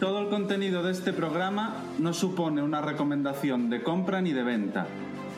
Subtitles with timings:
[0.00, 4.86] Todo el contenido de este programa no supone una recomendación de compra ni de venta.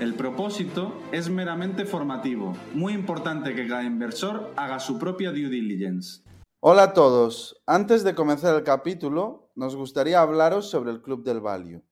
[0.00, 2.52] El propósito es meramente formativo.
[2.74, 6.22] Muy importante que cada inversor haga su propia due diligence.
[6.60, 7.62] Hola a todos.
[7.64, 11.82] Antes de comenzar el capítulo, nos gustaría hablaros sobre el Club del Value.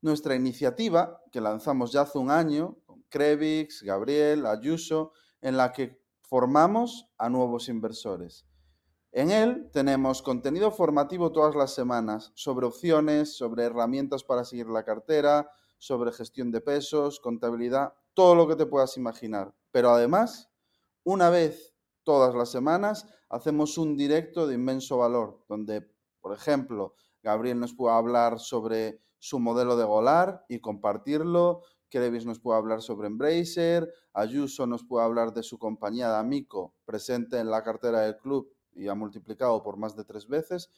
[0.00, 3.02] Nuestra iniciativa, que lanzamos ya hace un año, con
[3.82, 5.10] Gabriel, Ayuso,
[5.40, 8.46] en la que formamos a nuevos inversores.
[9.16, 14.82] En él tenemos contenido formativo todas las semanas sobre opciones, sobre herramientas para seguir la
[14.82, 19.54] cartera, sobre gestión de pesos, contabilidad, todo lo que te puedas imaginar.
[19.70, 20.50] Pero además,
[21.04, 25.88] una vez todas las semanas, hacemos un directo de inmenso valor, donde,
[26.20, 32.40] por ejemplo, Gabriel nos puede hablar sobre su modelo de Golar y compartirlo, Krevis nos
[32.40, 37.48] puede hablar sobre Embracer, Ayuso nos puede hablar de su compañía de Amico presente en
[37.48, 40.70] la cartera del club y ha multiplicado por más de tres veces.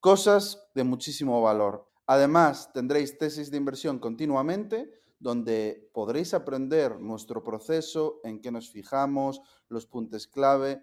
[0.00, 1.86] Cosas de muchísimo valor.
[2.06, 9.40] Además, tendréis tesis de inversión continuamente donde podréis aprender nuestro proceso, en qué nos fijamos,
[9.68, 10.82] los puntos clave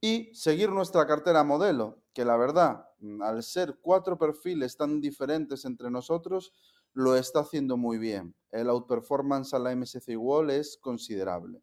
[0.00, 2.84] y seguir nuestra cartera modelo, que la verdad,
[3.20, 6.52] al ser cuatro perfiles tan diferentes entre nosotros,
[6.92, 8.34] lo está haciendo muy bien.
[8.50, 11.62] El outperformance a la MSCI Wall es considerable.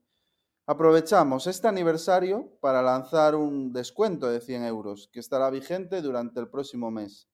[0.66, 6.48] Aprovechamos este aniversario para lanzar un descuento de 100 euros que estará vigente durante el
[6.48, 7.28] próximo mes.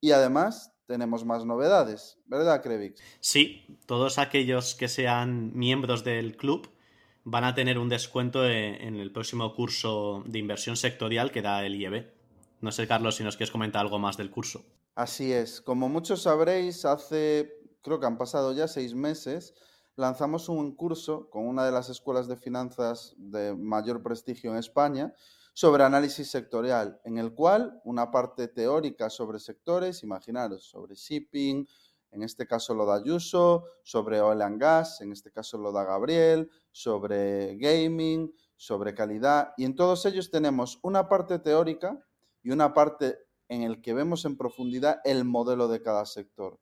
[0.00, 3.02] Y además tenemos más novedades, ¿verdad, Krevix?
[3.18, 6.70] Sí, todos aquellos que sean miembros del club
[7.24, 11.74] van a tener un descuento en el próximo curso de inversión sectorial que da el
[11.74, 12.06] IEB.
[12.60, 14.64] No sé, Carlos, si nos quieres comentar algo más del curso.
[14.94, 15.60] Así es.
[15.60, 17.52] Como muchos sabréis, hace,
[17.82, 19.54] creo que han pasado ya seis meses,
[19.96, 25.14] lanzamos un curso con una de las escuelas de finanzas de mayor prestigio en España
[25.54, 31.66] sobre análisis sectorial, en el cual una parte teórica sobre sectores, imaginaros, sobre shipping,
[32.10, 35.84] en este caso lo da Ayuso, sobre oil and gas, en este caso lo da
[35.84, 41.98] Gabriel, sobre gaming, sobre calidad, y en todos ellos tenemos una parte teórica
[42.42, 43.18] y una parte
[43.48, 46.58] en el que vemos en profundidad el modelo de cada sector.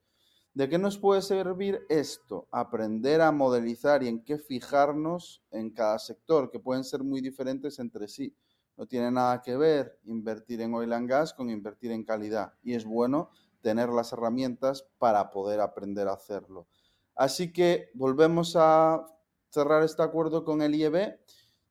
[0.55, 2.47] ¿De qué nos puede servir esto?
[2.53, 7.81] Aprender a modelizar y en qué fijarnos en cada sector, que pueden ser muy diferentes
[7.81, 8.37] entre sí.
[8.77, 12.53] No tiene nada que ver invertir en oil and gas con invertir en calidad.
[12.63, 13.31] Y es bueno
[13.63, 16.69] tener las herramientas para poder aprender a hacerlo.
[17.17, 19.05] Así que volvemos a
[19.49, 21.19] cerrar este acuerdo con el IEB.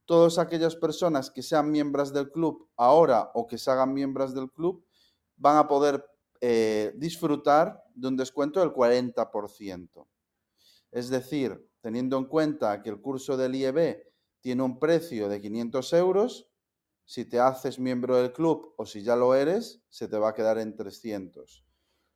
[0.03, 4.51] Todas aquellas personas que sean miembros del club ahora o que se hagan miembros del
[4.51, 4.85] club
[5.37, 6.05] van a poder
[6.41, 10.07] eh, disfrutar de un descuento del 40%.
[10.91, 14.03] Es decir, teniendo en cuenta que el curso del IEB
[14.41, 16.47] tiene un precio de 500 euros,
[17.05, 20.33] si te haces miembro del club o si ya lo eres, se te va a
[20.33, 21.65] quedar en 300.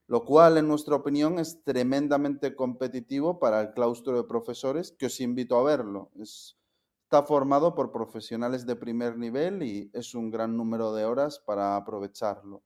[0.07, 5.19] Lo cual, en nuestra opinión, es tremendamente competitivo para el claustro de profesores, que os
[5.19, 6.11] invito a verlo.
[6.15, 11.75] está formado por profesionales de primer nivel y es un gran número de horas para
[11.75, 12.63] aprovecharlo.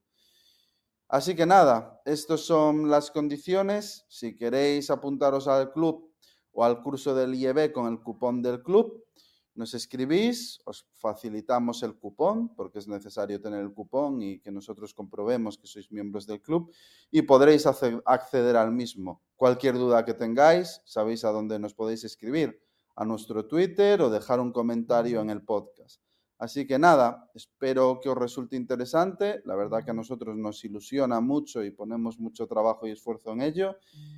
[1.11, 4.05] Así que nada, estas son las condiciones.
[4.07, 6.09] Si queréis apuntaros al club
[6.53, 9.03] o al curso del IEB con el cupón del club,
[9.53, 14.93] nos escribís, os facilitamos el cupón, porque es necesario tener el cupón y que nosotros
[14.93, 16.71] comprobemos que sois miembros del club
[17.11, 19.21] y podréis acceder al mismo.
[19.35, 22.63] Cualquier duda que tengáis, sabéis a dónde nos podéis escribir,
[22.95, 26.01] a nuestro Twitter o dejar un comentario en el podcast.
[26.41, 29.43] Así que nada, espero que os resulte interesante.
[29.45, 33.43] La verdad que a nosotros nos ilusiona mucho y ponemos mucho trabajo y esfuerzo en
[33.43, 33.77] ello.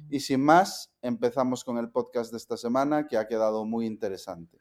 [0.10, 4.58] Y sin más, empezamos con el podcast de esta semana que ha quedado muy interesante.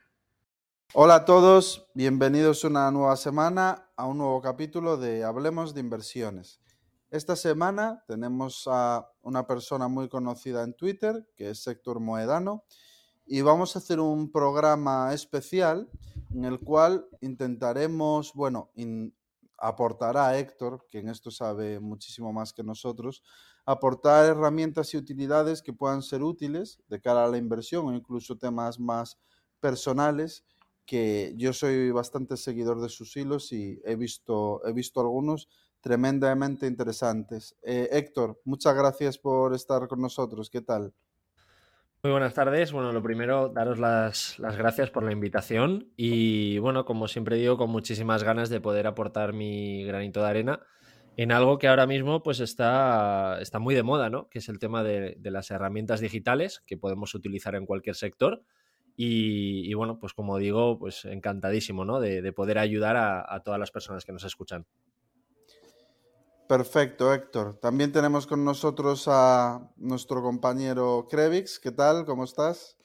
[0.93, 6.61] Hola a todos, bienvenidos una nueva semana a un nuevo capítulo de Hablemos de Inversiones.
[7.13, 12.65] Esta semana tenemos a una persona muy conocida en Twitter, que es Héctor Moedano,
[13.27, 15.89] y vamos a hacer un programa especial
[16.35, 18.71] en el cual intentaremos, bueno,
[19.59, 23.23] aportará a Héctor, que en esto sabe muchísimo más que nosotros,
[23.65, 28.37] aportar herramientas y utilidades que puedan ser útiles de cara a la inversión o incluso
[28.37, 29.19] temas más
[29.61, 30.45] personales
[30.85, 35.49] que yo soy bastante seguidor de sus hilos y he visto, he visto algunos
[35.81, 37.57] tremendamente interesantes.
[37.63, 40.51] Eh, Héctor, muchas gracias por estar con nosotros.
[40.51, 40.93] ¿Qué tal?
[42.05, 42.73] Muy buenas tardes.
[42.73, 47.71] Bueno, lo primero, daros las, gracias por la invitación y bueno, como siempre digo, con
[47.71, 50.61] muchísimas ganas de poder aportar mi granito de arena
[51.17, 54.29] en algo que ahora mismo pues está, está muy de moda, ¿no?
[54.31, 58.43] Que es el tema de, las herramientas digitales que podemos utilizar en cualquier sector.
[58.97, 62.01] Y, bueno, pues como digo, pues encantadísimo, ¿no?
[62.01, 64.67] De, poder ayudar a todas las personas que nos escuchan.
[66.53, 67.59] Perfecto, Héctor.
[67.63, 71.59] También tenemos con nosotros a nuestro compañero Krevix.
[71.59, 72.05] ¿Qué tal?
[72.05, 72.77] ¿Cómo estás?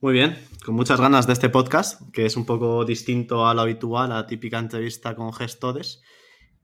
[0.00, 3.60] Muy bien, con muchas ganas de este podcast, que es un poco distinto a lo
[3.60, 6.02] habitual, a la típica entrevista con gestores.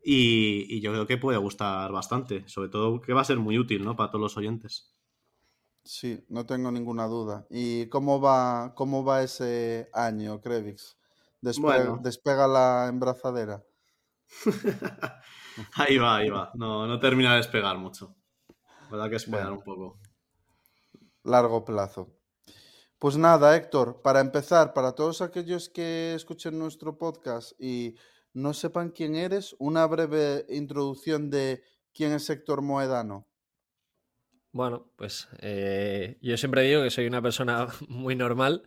[0.02, 3.84] Y, yo creo que puede gustar bastante, sobre todo que va a ser muy útil
[3.84, 3.94] ¿no?
[3.94, 4.92] para todos los oyentes.
[5.84, 7.46] Sí, no tengo ninguna duda.
[7.50, 10.98] ¿Y cómo va, cómo va ese año, Krevix?
[11.40, 13.62] ¿Despega la embrazadera?
[15.74, 16.50] Ahí va, ahí va.
[16.54, 18.14] No, no termina de despegar mucho.
[18.90, 19.98] Verdad que esperar un poco.
[21.24, 22.10] Largo plazo.
[22.98, 27.96] Pues nada, Héctor, para empezar, para todos aquellos que escuchen nuestro podcast y
[28.32, 31.62] no sepan quién eres, una breve introducción de
[31.92, 33.26] quién es Héctor Moedano.
[34.52, 38.62] Bueno, pues eh, yo siempre digo que soy una persona muy normal,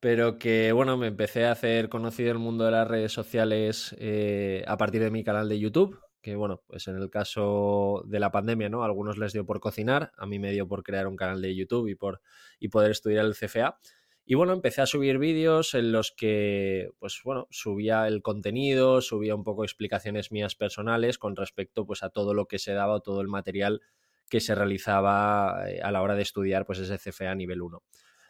[0.00, 4.64] pero que bueno, me empecé a hacer conocido el mundo de las redes sociales eh,
[4.66, 8.30] a partir de mi canal de YouTube, que bueno, pues en el caso de la
[8.30, 8.82] pandemia, ¿no?
[8.82, 11.54] A algunos les dio por cocinar, a mí me dio por crear un canal de
[11.54, 12.22] YouTube y por
[12.58, 13.78] y poder estudiar el CFA.
[14.24, 19.34] Y bueno, empecé a subir vídeos en los que, pues bueno, subía el contenido, subía
[19.34, 23.20] un poco explicaciones mías personales con respecto pues a todo lo que se daba, todo
[23.20, 23.80] el material
[24.30, 27.82] que se realizaba eh, a la hora de estudiar pues ese CFA nivel 1.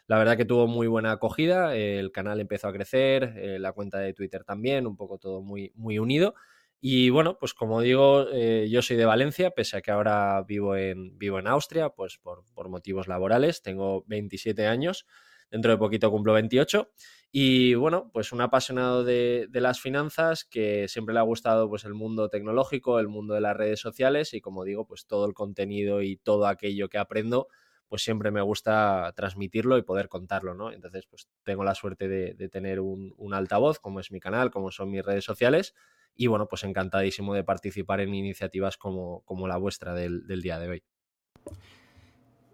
[0.07, 3.99] La verdad que tuvo muy buena acogida, el canal empezó a crecer, eh, la cuenta
[3.99, 6.35] de Twitter también, un poco todo muy, muy unido.
[6.85, 10.75] Y bueno, pues como digo, eh, yo soy de Valencia, pese a que ahora vivo
[10.75, 15.05] en, vivo en Austria, pues por, motivos laborales, tengo 27 años,
[15.49, 16.91] dentro de poquito cumplo 28.
[17.31, 21.93] Y bueno, pues un apasionado de, las finanzas que siempre le ha gustado pues el
[21.93, 26.01] mundo tecnológico, el mundo de las redes sociales y como digo, pues todo el contenido
[26.01, 27.47] y todo aquello que aprendo,
[27.87, 30.69] pues siempre me gusta transmitirlo y poder contarlo, ¿no?
[30.73, 34.91] Entonces, pues tengo la suerte de, tener un altavoz, como es mi canal, como son
[34.91, 35.73] mis redes sociales
[36.15, 40.83] y bueno, pues encantadísimo de participar en iniciativas como, la vuestra del, día de hoy.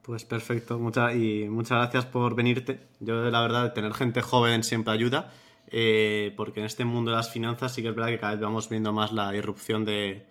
[0.01, 2.87] Pues perfecto, muchas y muchas gracias por venirte.
[2.99, 5.31] Yo, la verdad, tener gente joven siempre ayuda,
[5.67, 8.41] eh, porque en este mundo de las finanzas sí que es verdad que cada vez
[8.41, 10.25] vamos viendo más la irrupción de,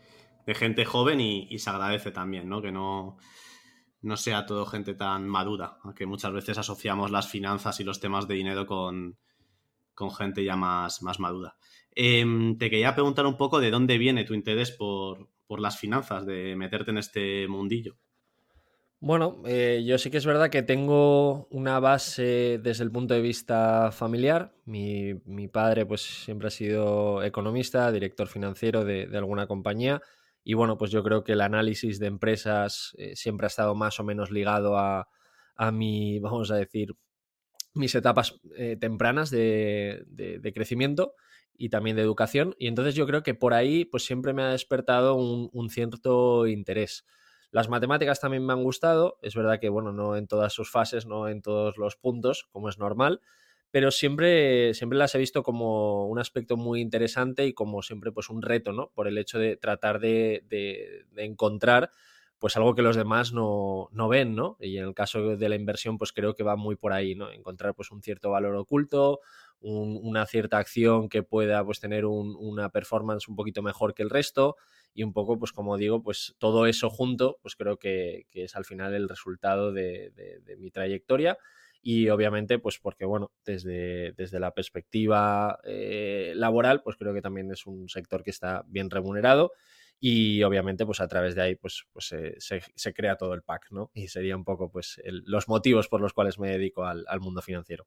[0.47, 2.63] gente joven y, se agradece también, ¿no?
[2.63, 3.19] Que no,
[4.01, 8.27] no sea todo gente tan madura, aunque muchas veces asociamos las finanzas y los temas
[8.27, 9.19] de dinero con,
[9.95, 11.57] con gente ya más, más madura.
[12.00, 15.29] Em, te quería preguntar un poco de dónde viene tu interés por,
[15.59, 17.97] las finanzas, de meterte en este mundillo.
[19.00, 23.21] Bueno, eh, yo sí que es verdad que tengo una base desde el punto de
[23.21, 24.55] vista familiar.
[24.65, 25.15] Mi,
[25.53, 30.00] padre pues siempre ha sido economista, director financiero de, alguna compañía
[30.45, 33.99] y bueno, pues yo creo que el análisis de empresas eh, siempre ha estado más
[33.99, 35.09] o menos ligado a,
[35.56, 36.95] a mi, vamos a decir,
[37.75, 41.15] mis etapas eh, tempranas de, de, crecimiento
[41.59, 42.55] y también de educación.
[42.59, 47.05] Y entonces yo creo que por ahí pues siempre me ha despertado un, cierto interés.
[47.51, 51.07] Las matemáticas también me han gustado, es verdad que bueno, no en todas sus fases,
[51.07, 53.21] no en todos los puntos, como es normal,
[53.71, 58.31] pero siempre, siempre las he visto como un aspecto muy interesante y como siempre pues
[58.31, 58.91] un reto, ¿no?
[58.95, 61.91] Por el hecho de tratar de, de, encontrar
[62.38, 64.57] pues algo que los demás no, ven, ¿no?
[64.61, 67.31] Y en el caso de la inversión, pues creo que va muy por ahí, ¿no?
[67.31, 69.21] Encontrar pues un cierto valor oculto,
[69.61, 74.57] una cierta acción que pueda pues tener una performance un poquito mejor que el resto
[74.95, 78.65] y un poco, pues como digo, pues todo eso junto, pues creo que, es al
[78.65, 80.12] final el resultado de,
[80.59, 81.38] mi trayectoria
[81.81, 87.53] y obviamente pues porque bueno desde, desde la perspectiva eh, laboral pues creo que también
[87.53, 89.53] es un sector que está bien remunerado
[90.00, 93.91] y obviamente pues a través de ahí pues, pues se, crea todo el pack, ¿no?
[93.95, 97.87] Y sería un poco pues los motivos por los cuales me dedico al, mundo financiero.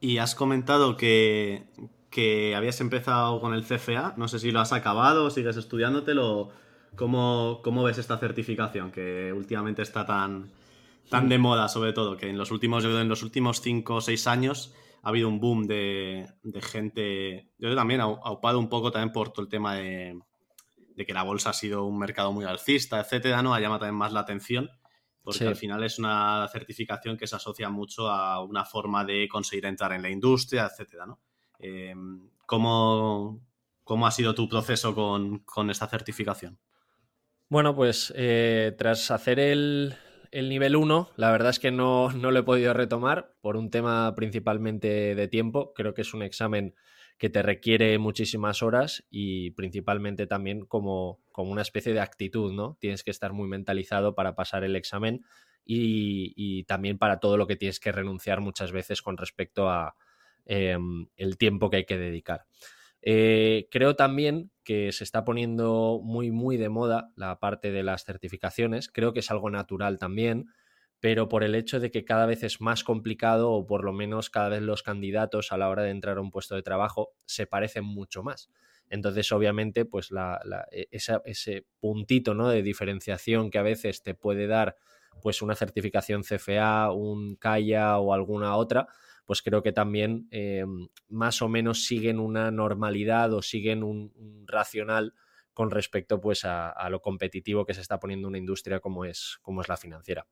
[0.00, 1.64] Y has comentado que,
[2.10, 6.50] que, habías empezado con el CFA, no sé si lo has acabado, sigues estudiándotelo,
[6.94, 10.50] ¿cómo, cómo ves esta certificación que últimamente está tan,
[11.10, 14.26] tan de moda sobre todo, que en los últimos, en los últimos 5 o 6
[14.26, 19.30] años ha habido un boom de, de gente, yo también aupado un poco también por
[19.30, 20.18] todo el tema de,
[20.98, 23.54] de que la bolsa ha sido un mercado muy alcista, etcétera, ¿no?
[23.54, 24.68] Ha llamado también más la atención,
[25.28, 29.66] porque al final es una certificación que se asocia mucho a una forma de conseguir
[29.66, 31.20] entrar en la industria, etcétera, ¿no?
[31.58, 33.38] Em, ¿cómo,
[34.06, 36.58] ha sido tu proceso con, esta certificación?
[37.50, 39.96] Bueno, pues eh, tras hacer el,
[40.30, 43.68] el nivel 1, la verdad es que no, no lo he podido retomar por un
[43.68, 45.74] tema principalmente de tiempo.
[45.74, 46.74] Creo que es un examen
[47.18, 52.76] que te requiere muchísimas horas y principalmente también como, como una especie de actitud, ¿no?
[52.80, 55.24] Tienes que estar muy mentalizado para pasar el examen
[55.64, 59.96] y, también para todo lo que tienes que renunciar muchas veces con respecto a
[60.46, 62.46] em, el tiempo que hay que dedicar.
[63.02, 68.04] Eh, creo también que se está poniendo muy, muy de moda la parte de las
[68.04, 68.88] certificaciones.
[68.88, 70.46] Creo que es algo natural también
[71.00, 74.30] pero por el hecho de que cada vez es más complicado o por lo menos
[74.30, 77.46] cada vez los candidatos a la hora de entrar a un puesto de trabajo se
[77.46, 78.50] parecen mucho más.
[78.90, 80.10] Entonces, obviamente, pues
[80.72, 82.48] e, ese puntito ¿no?
[82.48, 84.76] de diferenciación que a veces te puede dar
[85.20, 88.88] pues una certificación CFA, un CAIA o alguna otra,
[89.26, 90.64] pues creo que también eh,
[91.08, 94.12] más o menos siguen una normalidad o siguen un,
[94.46, 95.14] racional
[95.52, 99.38] con respecto pues a, a, lo competitivo que se está poniendo una industria como es,
[99.42, 100.26] como es la financiera.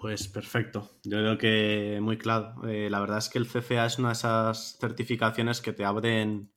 [0.00, 0.98] Pues perfecto.
[1.04, 2.54] Yo creo que muy claro.
[2.68, 6.52] Eh, la verdad es que el CFA es una de esas certificaciones que te abren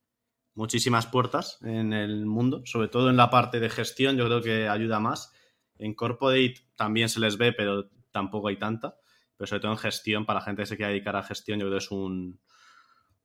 [0.54, 4.68] muchísimas puertas en el mundo, sobre todo en la parte de gestión, yo creo que
[4.68, 5.32] ayuda más.
[5.78, 8.96] En Corporate también se les ve, pero tampoco hay tanta.
[9.36, 11.66] Pero sobre todo en gestión, para la gente que se quiera dedicar a gestión, yo
[11.66, 12.40] creo que es un,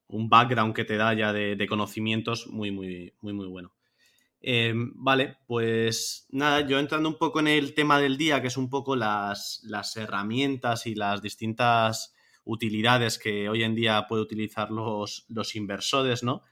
[0.08, 3.75] un background que te da ya de, de conocimientos muy, muy, muy, muy bueno.
[4.48, 8.58] Em, vale, pues nada, yo entrando un poco en el tema del día, que es
[8.58, 9.64] un poco las,
[9.96, 15.26] herramientas y las distintas utilidades que hoy en día puede utilizar los,
[15.56, 16.44] inversores, ¿no?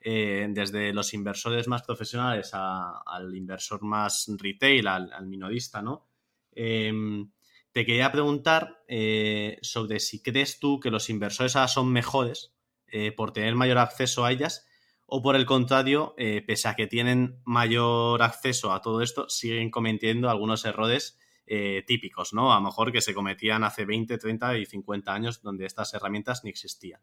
[0.00, 6.08] Eh, desde los inversores más profesionales al inversor más retail, al, minorista, ¿no?
[6.52, 7.30] Em,
[7.70, 12.54] te quería preguntar eh, sobre si crees tú que los inversores ahora son mejores
[12.86, 14.66] eh, por tener mayor acceso a ellas
[15.14, 19.70] o por el contrario, eh, pese a que tienen mayor acceso a todo esto, siguen
[19.70, 22.50] cometiendo algunos errores eh, típicos, ¿no?
[22.50, 26.44] A lo mejor que se cometían hace 20, 30 y 50 años donde estas herramientas
[26.44, 27.02] ni existían.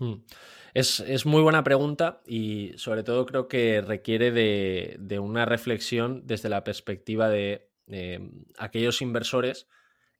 [0.00, 0.24] Hmm.
[0.74, 6.64] Es, muy buena pregunta y sobre todo creo que requiere de, una reflexión desde la
[6.64, 7.70] perspectiva de
[8.58, 9.68] aquellos inversores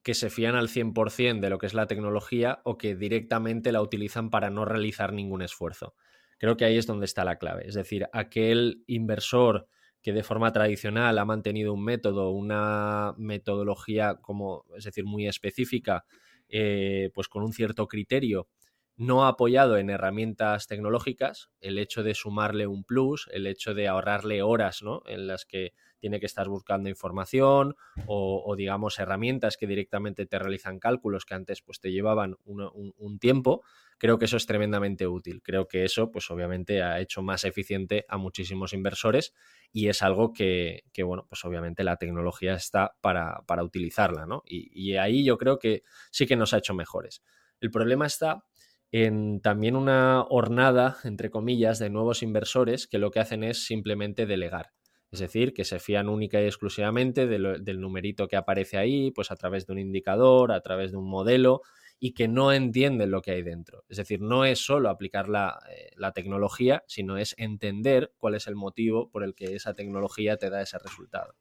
[0.04, 3.82] que se fían al 100% de lo que es la tecnología o que directamente la
[3.82, 5.96] utilizan para no realizar ningún esfuerzo.
[6.38, 7.67] Creo que ahí es donde está la clave.
[7.67, 9.69] Es decir, aquel inversor
[10.03, 16.05] que de forma tradicional ha mantenido un método, una metodología como, es decir, muy específica,
[16.49, 18.49] eh, pues con un cierto criterio,
[18.97, 24.43] no apoyado en herramientas tecnológicas, el hecho de sumarle un plus, el hecho de ahorrarle
[24.43, 25.03] horas ¿no?
[25.07, 25.73] en las que
[26.04, 31.62] tiene que estar buscando información o, digamos herramientas que directamente te realizan cálculos que antes
[31.62, 33.62] pues te llevaban un, tiempo,
[33.96, 35.40] creo que eso es tremendamente útil.
[35.42, 39.32] Creo que eso pues obviamente ha hecho más eficiente a muchísimos inversores
[39.73, 44.42] y es algo que, bueno, pues obviamente la tecnología está para, utilizarla, ¿no?
[44.44, 47.23] Y ahí yo creo que sí que nos ha hecho mejores.
[47.62, 48.44] El problema está
[48.92, 54.26] en también una hornada, entre comillas, de nuevos inversores que lo que hacen es simplemente
[54.26, 54.75] delegar.
[55.14, 59.37] Es decir, que se fían única y exclusivamente del numerito que aparece ahí, pues a
[59.37, 61.62] través de un indicador, a través de un modelo,
[62.00, 63.85] y que no entienden lo que hay dentro.
[63.88, 68.56] Es decir, no es solo aplicar la, eh, tecnología, sino es entender cuál es el
[68.56, 71.37] motivo por el que esa tecnología te da ese resultado.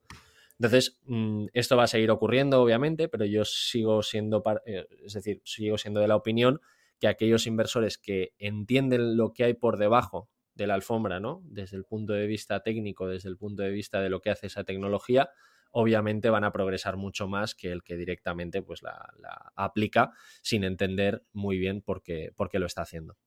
[0.59, 5.41] Entonces, mm, esto va a seguir ocurriendo, obviamente, pero yo sigo siendo, eh, es decir,
[5.45, 6.61] sigo siendo de la opinión
[6.99, 11.41] que aquellos inversores que entienden lo que hay por debajo de la alfombra, ¿no?
[11.45, 14.47] Desde el punto de vista técnico, desde el punto de vista de lo que hace
[14.47, 15.29] esa tecnología,
[15.71, 19.11] obviamente van a progresar mucho más que el que directamente pues la,
[19.55, 23.17] aplica sin entender muy bien por qué, por qué lo está haciendo.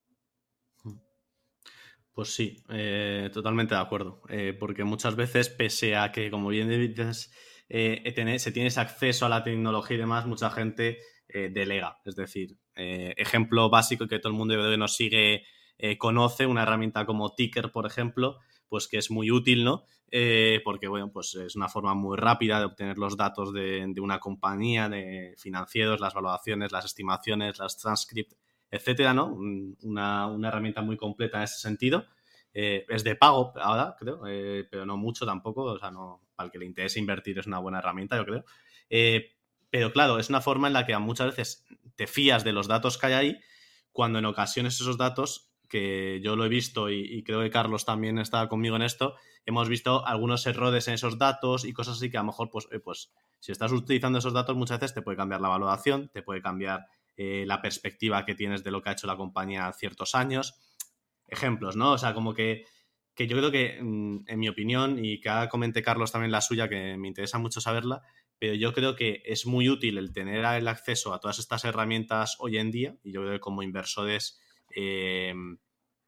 [2.12, 4.22] Pues sí, eh, totalmente de acuerdo.
[4.30, 7.30] Eh, porque muchas veces, pese a que, como bien dices,
[7.68, 11.98] eh, se tienes acceso a la tecnología y demás, mucha gente delega.
[12.06, 15.44] Es decir, ejemplo básico que todo el mundo nos sigue
[15.78, 19.84] eh, conoce una herramienta como Ticker, por ejemplo, pues que es muy útil, ¿no?
[20.10, 24.18] Eh, porque, bueno, pues es una forma muy rápida de obtener los datos de, una
[24.18, 28.36] compañía, de financieros, las evaluaciones, las estimaciones, las transcripts,
[28.70, 29.34] etcétera, ¿no?
[29.82, 32.06] Una, herramienta muy completa en ese sentido.
[32.54, 34.22] Eh, es de pago ahora, creo,
[34.70, 35.64] pero no mucho tampoco.
[35.64, 38.44] O sea, no, para el que le interese invertir es una buena herramienta, yo creo.
[39.70, 41.66] pero claro, es una forma en la que muchas veces
[41.96, 43.40] te fías de los datos que hay ahí,
[43.92, 48.18] cuando en ocasiones esos datos que yo lo he visto y, creo que Carlos también
[48.18, 52.16] está conmigo en esto, hemos visto algunos errores en esos datos y cosas así que
[52.16, 55.16] a lo mejor, pues, eh, pues si estás utilizando esos datos muchas veces te puede
[55.16, 58.92] cambiar la valoración, te puede cambiar eh, la perspectiva que tienes de lo que ha
[58.92, 60.54] hecho la compañía ciertos años.
[61.28, 61.92] Ejemplos, ¿no?
[61.92, 62.64] O sea, como que,
[63.14, 66.40] que yo creo que, mm, en mi opinión, y que ahora comente Carlos también la
[66.40, 68.02] suya, que me interesa mucho saberla,
[68.38, 72.36] pero yo creo que es muy útil el tener el acceso a todas estas herramientas
[72.38, 74.40] hoy en día y yo creo que como inversores
[74.74, 75.34] eh,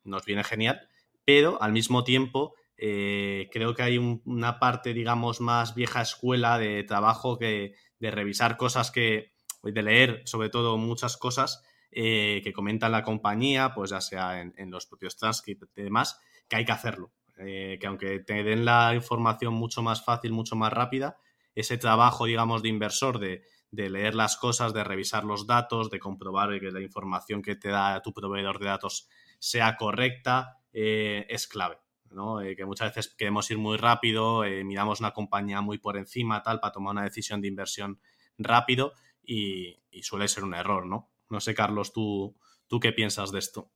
[0.05, 0.89] nos viene genial,
[1.25, 6.85] pero al mismo tiempo eh, creo que hay una parte, digamos, más vieja escuela de
[6.85, 12.89] trabajo que de revisar cosas que, de leer sobre todo muchas cosas eh, que comenta
[12.89, 16.73] la compañía, pues ya sea en, en los propios transcripts y demás, que hay que
[16.73, 17.13] hacerlo.
[17.37, 21.19] que aunque te den la información mucho más fácil, mucho más rápida,
[21.55, 26.59] ese trabajo, digamos, de inversor, de, leer las cosas, de revisar los datos, de comprobar
[26.61, 29.09] que la información que te da tu proveedor de datos
[29.39, 31.79] sea correcta, eh, es clave.
[32.11, 32.41] ¿no?
[32.41, 36.43] Eh, que muchas veces queremos ir muy rápido, eh, miramos una compañía muy por encima,
[36.43, 38.01] tal, para tomar una decisión de inversión
[38.39, 41.11] rápido y, suele ser un error, ¿no?
[41.29, 42.37] No sé, Carlos, ¿tú,
[42.69, 43.71] tú qué piensas de esto?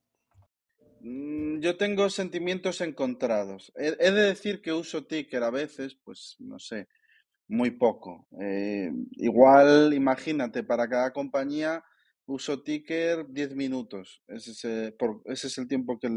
[1.01, 3.73] Mm, yo tengo sentimientos encontrados.
[3.77, 6.89] He, he de decir que uso Ticker a veces, pues no sé,
[7.53, 8.27] muy poco.
[8.41, 11.85] Eh, igual, imagínate, para cada compañía
[12.25, 14.23] uso ticker 10 minutos.
[14.27, 14.53] Ese
[14.87, 16.09] es, por, ese es el tiempo que,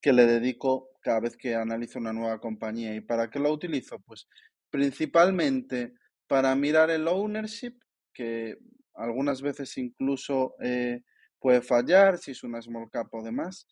[0.00, 2.94] que le dedico cada vez que analizo una nueva compañía.
[2.94, 3.98] ¿Y para qué lo utilizo?
[4.00, 4.26] Pues
[4.70, 5.92] principalmente
[6.26, 7.74] para mirar el ownership,
[8.14, 8.56] que
[8.94, 11.02] algunas veces incluso eh,
[11.38, 13.66] puede fallar si es una small cap o demás,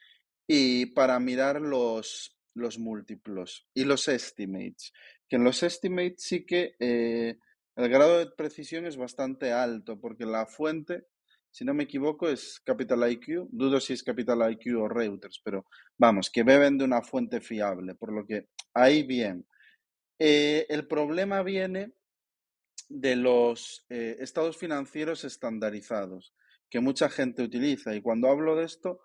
[0.47, 4.92] y para mirar los, los múltiplos y los estimates
[5.28, 7.38] que en los estimates sí que eh,
[7.76, 11.06] el grado de precisión es bastante alto, porque la fuente,
[11.50, 13.49] si no me equivoco, es Capital IQ.
[13.50, 15.66] Dudo si es Capital IQ o Reuters, pero
[15.99, 19.47] vamos, que beben de una fuente fiable, por lo que ahí bien.
[20.18, 21.92] Eh, el problema viene
[22.88, 26.35] de los eh, estados financieros estandarizados
[26.71, 27.95] que mucha gente utiliza.
[27.95, 29.00] Y cuando hablo de esto,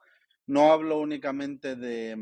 [0.48, 2.16] no hablo únicamente de,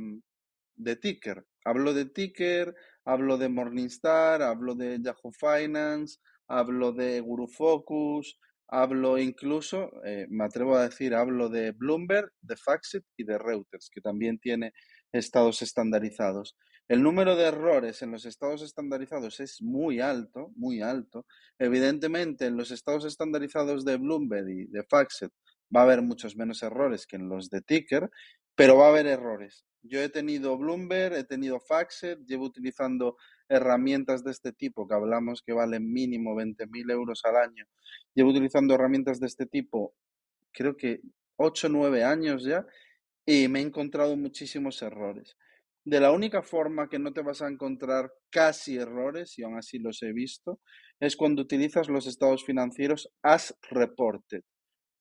[0.76, 1.46] de ticker.
[1.64, 2.76] Hablo de ticker,
[3.12, 8.38] hablo de Morningstar, hablo de Yahoo Finance, hablo de Guru Focus,
[8.68, 13.90] hablo incluso, eh, me atrevo a decir, hablo de Bloomberg, de Faxit y de Reuters,
[13.92, 14.74] que también tiene
[15.12, 16.56] estados estandarizados.
[16.88, 21.26] El número de errores en los estados estandarizados es muy alto, muy alto.
[21.58, 25.32] Evidentemente, en los estados estandarizados de Bloomberg y de Faxit
[25.76, 28.10] va a haber muchos menos errores que en los de Ticker,
[28.60, 29.66] pero va a haber errores.
[29.84, 33.16] Yo he tenido Bloomberg, he tenido Faxet, llevo utilizando
[33.48, 37.64] herramientas de este tipo, que hablamos que valen mínimo 20.000 euros al año.
[38.14, 39.96] Llevo utilizando herramientas de este tipo,
[40.52, 41.00] creo que
[41.38, 42.66] 8 o 9 años ya,
[43.26, 45.38] y me he encontrado muchísimos errores.
[45.86, 49.80] De la única forma que no te vas a encontrar casi errores, y aún así
[49.80, 50.60] los he visto,
[51.00, 54.42] es cuando utilizas los estados financieros as reported,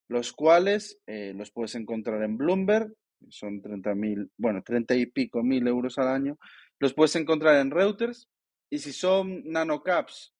[0.06, 2.92] los cuales eh, los puedes encontrar en Bloomberg,
[3.28, 6.38] son 30 mil, bueno, 30 y pico mil euros al año.
[6.78, 8.28] Los puedes encontrar en Reuters
[8.70, 10.34] y si son nanocaps,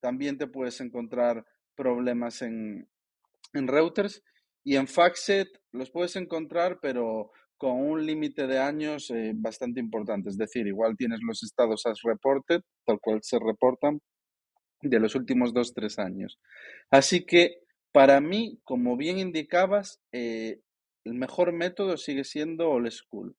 [0.00, 1.44] también te puedes encontrar
[1.74, 2.88] problemas en,
[3.52, 4.22] en Reuters.
[4.66, 10.30] Y en Faxet los puedes encontrar, pero con un límite de años eh, bastante importante.
[10.30, 14.00] Es decir, igual tienes los estados as reported, tal cual se reportan,
[14.80, 16.38] de los últimos dos, tres años.
[16.90, 17.58] Así que
[17.92, 20.60] para mí, como bien indicabas, eh,
[21.04, 23.36] el mejor método sigue siendo old school.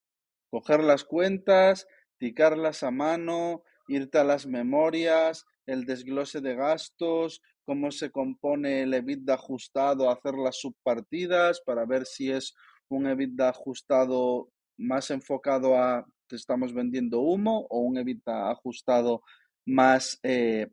[0.49, 7.91] Coger las cuentas, ticarlas a mano, irte a las memorias, el desglose de gastos, cómo
[7.91, 12.53] se compone el EBITDA ajustado, hacer las subpartidas para ver si es
[12.89, 19.21] un EBITDA ajustado más enfocado a te estamos vendiendo humo o un EBITDA ajustado
[19.65, 20.67] más eh,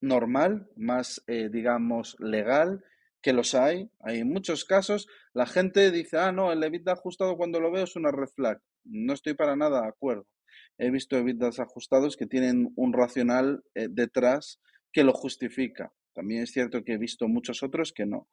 [0.00, 2.84] normal, más, eh, digamos, legal
[3.22, 7.60] que los hay, hay muchos casos, la gente dice, ah, no, el EBITDA ajustado cuando
[7.60, 8.60] lo veo es una red flag.
[8.84, 10.26] No estoy para nada de acuerdo.
[10.78, 14.60] He visto EBITDAs ajustados que tienen un racional eh, detrás
[14.92, 15.92] que lo justifica.
[16.14, 18.28] También es cierto que he visto muchos otros que no.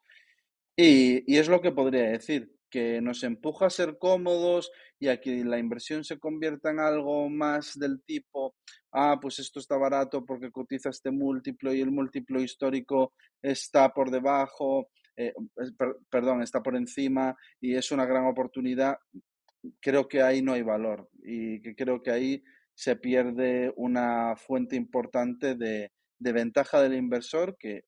[0.76, 5.22] Y, y es lo que podría decir que nos empuja a ser cómodos y a
[5.22, 8.56] que la inversión se convierta en algo más del tipo,
[8.92, 14.10] ah, pues esto está barato porque cotiza este múltiplo y el múltiplo histórico está por
[14.10, 15.36] debajo, eh,
[16.10, 18.98] perdón, está por encima y es una gran oportunidad,
[19.80, 24.76] creo que ahí no hay valor y que creo que ahí se pierde una fuente
[24.76, 27.84] importante de, de ventaja del inversor que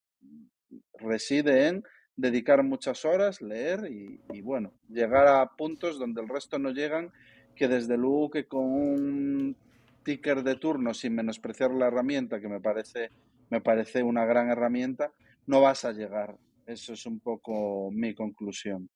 [0.99, 1.83] reside en
[2.15, 7.11] dedicar muchas horas, leer y, bueno, llegar a puntos donde el resto no llegan,
[7.55, 9.55] que desde luego que con un
[10.03, 13.09] ticker de turno, sin menospreciar la herramienta, que me parece,
[13.49, 15.11] me parece una gran herramienta,
[15.47, 16.37] no vas a llegar.
[16.65, 18.89] Eso es un poco mi conclusión.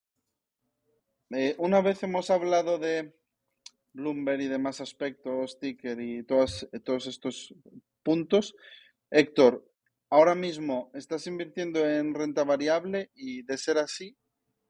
[1.30, 3.14] Eh, una vez hemos hablado de
[3.92, 7.54] Bloomberg y demás aspectos, ticker y todos, todos estos
[8.02, 8.56] puntos,
[9.10, 9.69] Héctor,
[10.10, 14.16] ahora mismo estás invirtiendo en renta variable y de ser así,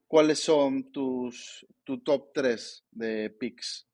[0.07, 3.89] ¿cuáles son tus tu top 3 de picks?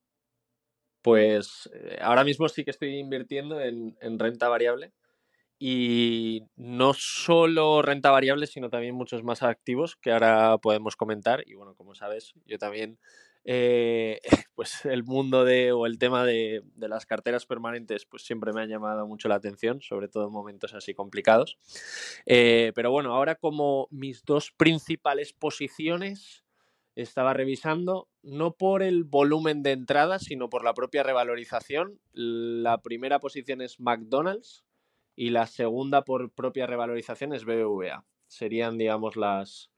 [1.02, 4.92] Pues eh, ahora mismo sí que estoy invirtiendo en, en renta variable
[5.58, 11.42] y no solo renta variable, sino también muchos más activos que ahora podemos comentar.
[11.46, 12.98] Y bueno, como sabes, yo también,
[13.48, 14.20] eh,
[14.56, 18.62] pues el mundo de o el tema de, de, las carteras permanentes, pues siempre me
[18.62, 21.56] ha llamado mucho la atención, sobre todo en momentos así complicados.
[22.26, 26.44] Eh, pero bueno, ahora como mis dos principales posiciones
[26.96, 32.00] estaba revisando, no por el volumen de entradas, sino por la propia revalorización.
[32.12, 34.64] La primera posición es McDonald's
[35.14, 38.04] y la segunda por propia revalorización es BBVA.
[38.26, 39.70] Serían, digamos, las,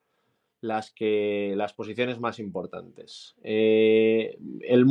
[0.60, 3.36] las, que, las posiciones más importantes.
[3.42, 4.84] Eh, el,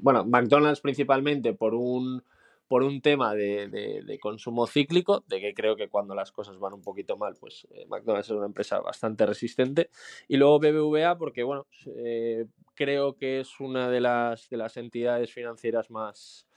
[0.00, 2.22] bueno, McDonald's principalmente por un,
[2.68, 6.58] por un tema de, de, de, consumo cíclico, de que creo que cuando las cosas
[6.58, 9.90] van un poquito mal, pues eh, McDonald's es una empresa bastante resistente.
[10.28, 15.32] Y luego BBVA porque, bueno, eh, creo que es una de las, de las entidades
[15.32, 16.47] financieras más,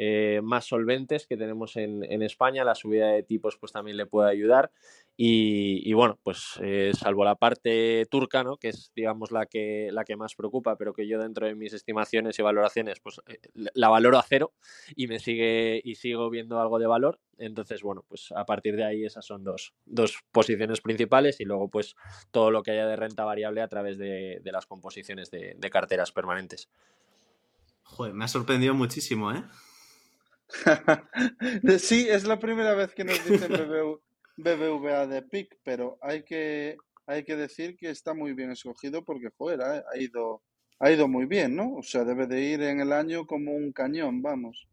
[0.00, 2.62] eh, más solventes que tenemos en, España.
[2.62, 4.70] La subida de tipos pues también le puede ayudar.
[5.16, 8.58] Y, y bueno, pues eh, salvo la parte turca, ¿no?
[8.58, 11.72] que es digamos la que, la que más preocupa, pero que yo dentro de mis
[11.72, 13.40] estimaciones y valoraciones pues eh,
[13.74, 14.52] la valoro a cero
[14.94, 17.18] y me sigue y sigo viendo algo de valor.
[17.36, 21.68] Entonces, bueno, pues a partir de ahí esas son dos, dos posiciones principales y luego
[21.68, 21.96] pues
[22.30, 25.70] todo lo que haya de renta variable a través de, de las composiciones de, de
[25.70, 26.68] carteras permanentes.
[27.82, 29.42] Joder, me ha sorprendido muchísimo, ¿eh?
[31.78, 33.52] sí, es la primera vez que nos dicen
[34.36, 39.30] BBVA de PIC, pero hay que, hay que decir que está muy bien escogido porque,
[39.36, 40.42] joder, ha, ha, ido,
[40.78, 41.74] ha ido muy bien, ¿no?
[41.74, 44.68] O sea, debe de ir en el año como un cañón, vamos.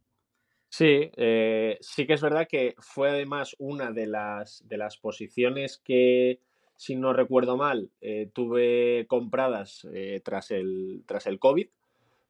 [0.69, 5.77] Sí, eh, sí que es verdad que fue además una de las, de las posiciones
[5.77, 6.41] que,
[6.75, 11.67] si no recuerdo mal, eh, tuve compradas eh, tras, el, tras el COVID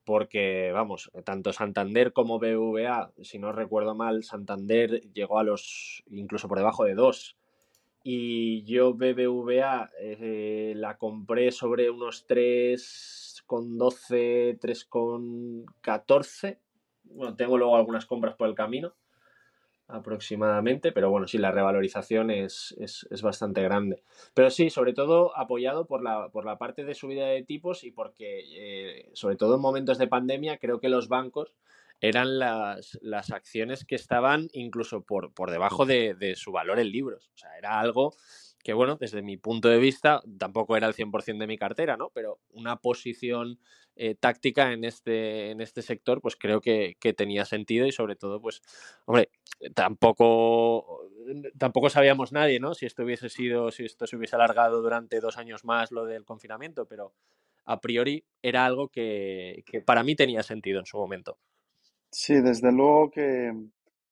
[0.05, 6.47] porque, vamos, tanto Santander como BVA, si no recuerdo mal, Santander llegó a los incluso
[6.47, 7.35] por debajo de 2.
[8.03, 16.59] Y yo BBVA eh, la compré sobre unos 3,12, 3,14.
[17.05, 18.93] Bueno, tengo luego algunas compras por el camino
[19.87, 24.03] aproximadamente, pero bueno, sí, la revalorización es, es, es, bastante grande.
[24.33, 27.91] Pero sí, sobre todo apoyado por la, por la parte de subida de tipos y
[27.91, 31.55] porque, eh, sobre todo en momentos de pandemia, creo que los bancos
[32.01, 36.91] eran las, las acciones que estaban incluso por, por debajo de, de, su valor en
[36.91, 37.29] libros.
[37.33, 38.15] O sea, era algo
[38.65, 42.09] que, bueno, desde mi punto de vista, tampoco era el 100% de mi cartera, ¿no?
[42.15, 43.59] Pero una posición
[43.95, 48.41] eh, táctica en este, en este sector, pues creo que, tenía sentido y sobre todo,
[48.41, 48.63] pues,
[49.05, 49.29] hombre,
[49.75, 51.07] tampoco,
[51.59, 52.73] tampoco sabíamos nadie, ¿no?
[52.73, 56.25] Si esto hubiese sido, si esto se hubiese alargado durante dos años más lo del
[56.25, 57.13] confinamiento, pero
[57.65, 61.37] a priori era algo que, que para mí tenía sentido en su momento.
[62.09, 63.53] Sí, desde luego que,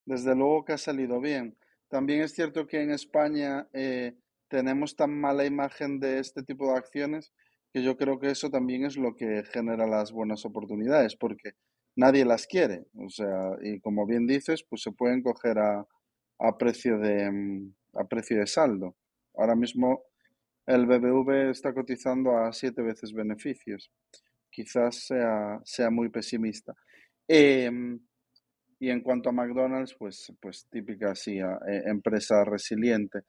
[0.06, 1.58] desde luego que ha salido bien.
[1.88, 4.14] También es cierto que en España eh,
[4.54, 7.34] tenemos tan mala imagen de este tipo de acciones
[7.74, 11.54] que yo creo que eso también es lo que genera las buenas oportunidades, porque
[11.96, 12.86] nadie las quiere.
[12.96, 15.88] O sea, y como bien dices, pues se pueden coger a,
[16.38, 18.96] a precio de mm, a precio de saldo.
[19.36, 20.04] Ahora mismo
[20.68, 23.92] el BBV está cotizando a siete veces beneficios.
[24.52, 26.76] Quizás sea, sea muy pesimista.
[27.28, 27.72] Eh,
[28.80, 33.22] y en cuanto a McDonald's, pues, pues típica sí, eh, empresa resiliente.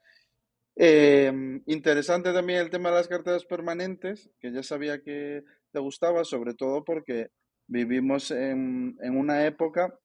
[0.76, 1.32] Eh,
[1.66, 6.54] interesante también el tema de las carteras permanentes, que ya sabía que te gustaba, sobre
[6.54, 7.28] todo porque
[7.66, 9.98] vivimos en, en, una época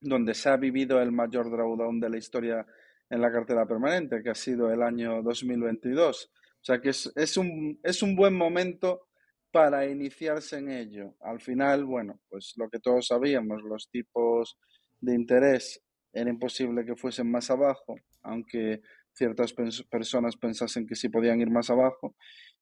[0.00, 2.66] donde se ha vivido el mayor drawdown de la historia
[3.08, 6.30] en la cartera permanente, que ha sido el año 2022.
[6.60, 9.08] O sea que es, es, un, es un buen momento
[9.50, 11.14] para iniciarse en ello.
[11.20, 14.58] Al final, bueno, pues lo que todos sabíamos, los tipos
[15.00, 19.54] de interés era imposible que fuesen más abajo, aunque ciertas
[19.90, 22.16] personas pensasen que sí podían ir más abajo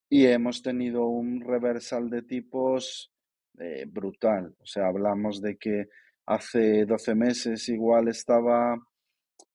[0.08, 3.12] y hemos tenido un reversal de tipos
[3.58, 4.54] eh, brutal.
[4.60, 5.86] O sea, hablamos de que
[6.26, 8.76] hace 12 meses igual estaba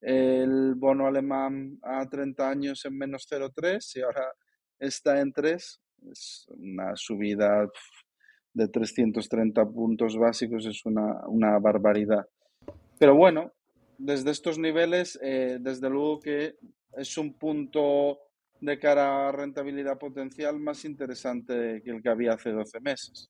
[0.01, 4.32] el bono alemán a 30 años en menos 0,3 y ahora
[4.79, 5.82] está en 3.
[6.12, 7.65] Es una subida
[8.53, 12.25] de 330 puntos básicos, es una, una barbaridad.
[12.99, 13.53] Pero bueno,
[14.04, 16.56] desde estos niveles, eh, desde luego que
[16.98, 18.20] es un punto
[18.60, 23.30] de cara a rentabilidad potencial más interesante que el que había hace 12 meses.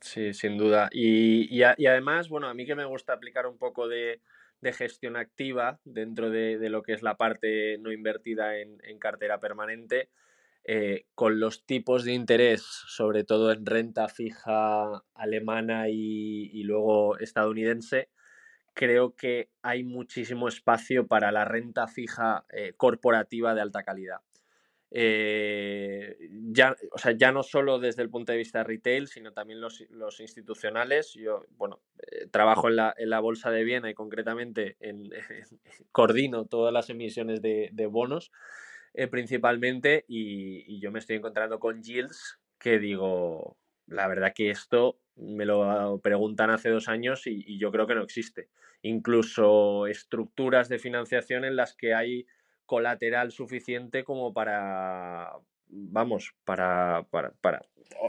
[0.00, 0.88] Sí, sin duda.
[0.92, 4.20] Y, además, bueno, a mí que me gusta aplicar un poco de
[4.60, 10.10] de gestión activa dentro de, lo que es la parte no invertida en, cartera permanente,
[10.64, 18.08] eh, con los tipos de interés, sobre todo en renta fija alemana y, luego estadounidense,
[18.78, 24.20] creo que hay muchísimo espacio para la renta fija eh, corporativa de alta calidad.
[24.92, 26.16] Eh,
[26.52, 29.80] ya, o sea, ya no solo desde el punto de vista retail, sino también los,
[30.20, 31.14] institucionales.
[31.14, 35.10] Yo, bueno, eh, trabajo en la, en la, Bolsa de Viena y concretamente en,
[35.90, 38.30] coordino todas las emisiones de, bonos
[38.94, 45.00] eh, principalmente y, yo me estoy encontrando con yields que digo, la verdad que esto
[45.18, 48.48] me lo preguntan hace dos años y, y yo creo que no existe.
[48.82, 52.26] Incluso estructuras de financiación en las que hay
[52.66, 55.32] colateral suficiente como para,
[55.68, 57.62] vamos, para, para, para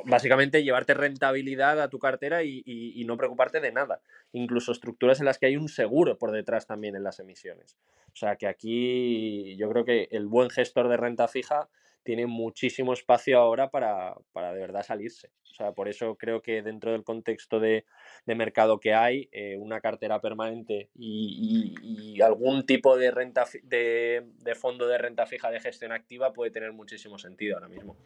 [0.06, 4.02] básicamente llevarte rentabilidad a tu cartera y, y, no preocuparte de nada.
[4.34, 7.78] Incluso estructuras en las que hay un seguro por detrás también en las emisiones.
[8.14, 11.70] O sea que aquí yo creo que el buen gestor de renta fija
[12.04, 15.32] tiene muchísimo espacio ahora para, para de verdad salirse.
[15.52, 17.86] O sea, por eso creo que dentro del contexto de,
[18.26, 24.26] de mercado que hay, eh, una cartera permanente y, y, algún tipo de, renta, de,
[24.38, 27.98] de fondo de renta fija de gestión activa puede tener muchísimo sentido ahora mismo.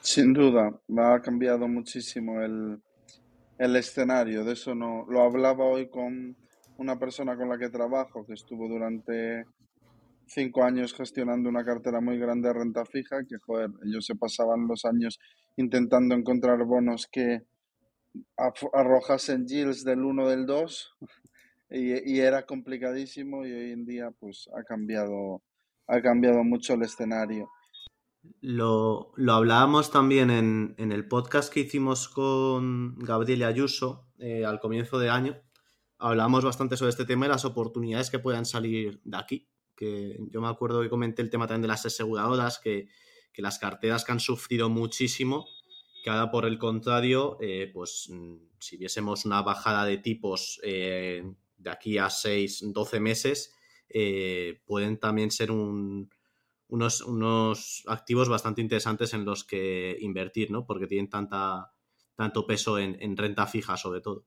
[0.00, 2.80] Sin duda, ha cambiado muchísimo el,
[3.58, 4.44] el escenario.
[4.44, 6.36] De eso no lo hablaba hoy con
[6.78, 9.44] una persona con la que trabajo, que estuvo durante
[10.28, 14.66] cinco años gestionando una cartera muy grande de renta fija, que joder, ellos se pasaban
[14.68, 15.18] los años
[15.56, 17.42] intentando encontrar bonos que
[18.72, 20.96] arrojasen yields del 1 del 2
[21.70, 25.42] y, era complicadísimo y hoy en día pues ha cambiado,
[25.86, 27.50] ha cambiado mucho el escenario.
[28.40, 34.60] Lo, lo hablábamos también en, en, el podcast que hicimos con Gabriel Ayuso eh, al
[34.60, 35.40] comienzo de año.
[35.98, 40.40] Hablábamos bastante sobre este tema y las oportunidades que puedan salir de aquí que yo
[40.40, 42.88] me acuerdo que comenté el tema también de las aseguradoras, que,
[43.36, 45.46] las carteras que han sufrido muchísimo,
[46.02, 51.22] que ahora por el contrario, eh, pues mm, si viésemos una bajada de tipos eh,
[51.56, 53.54] de aquí a 6, 12 meses,
[53.90, 60.66] eh, pueden también ser unos, unos, activos bastante interesantes en los que invertir, ¿no?
[60.66, 61.72] Porque tienen tanta,
[62.16, 64.26] tanto peso en renta fija sobre todo.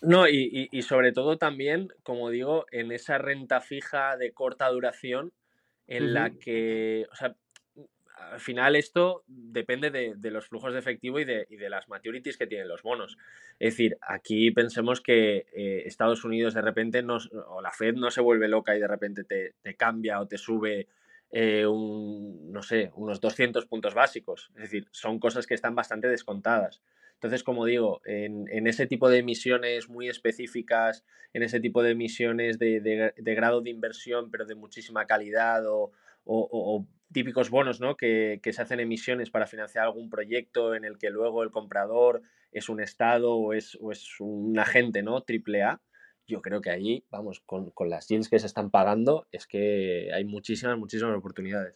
[0.00, 5.32] No, y, y, sobre todo también, como digo, en esa renta fija de corta duración
[5.88, 7.34] en la que, o sea,
[8.32, 12.36] al final esto depende de, los flujos de efectivo y de, y de, las maturities
[12.36, 13.16] que tienen los bonos.
[13.58, 18.10] Es decir, aquí pensemos que eh, Estados Unidos de repente no, o la Fed no
[18.10, 20.88] se vuelve loca y de repente te, te cambia o te sube
[21.30, 24.50] eh, un, no sé, unos 200 puntos básicos.
[24.56, 26.82] Es decir, son cosas que están bastante descontadas.
[27.18, 32.60] Entonces, como digo, en, ese tipo de emisiones muy específicas, en ese tipo de emisiones
[32.60, 35.90] de, grado de inversión, pero de muchísima calidad o,
[37.12, 37.96] típicos bonos, ¿no?
[37.96, 42.68] Que, se hacen emisiones para financiar algún proyecto en el que luego el comprador es
[42.68, 43.76] un Estado o es,
[44.20, 45.20] un agente, ¿no?
[45.22, 45.82] Triple A.
[46.24, 50.10] Yo creo que allí, vamos, con, con las yields que se están pagando, es que
[50.14, 51.74] hay muchísimas, muchísimas oportunidades.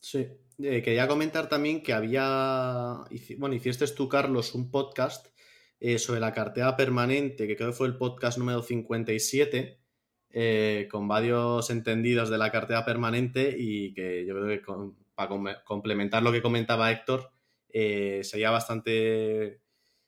[0.00, 0.26] Sí,
[0.62, 3.04] eh, quería comentar también que había,
[3.38, 5.28] bueno, hiciste tú, Carlos, un podcast
[5.78, 9.80] eh, sobre la cartera permanente, que creo que fue el podcast número 57,
[10.32, 16.22] eh, con varios entendidos de la cartera permanente y que yo creo que para complementar
[16.22, 17.30] lo que comentaba Héctor,
[17.72, 19.60] sería bastante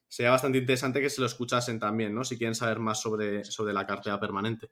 [0.09, 2.23] sería bastante interesante que se lo escuchasen también, ¿no?
[2.23, 4.69] Si quieren saber más sobre, sobre la cartera permanente.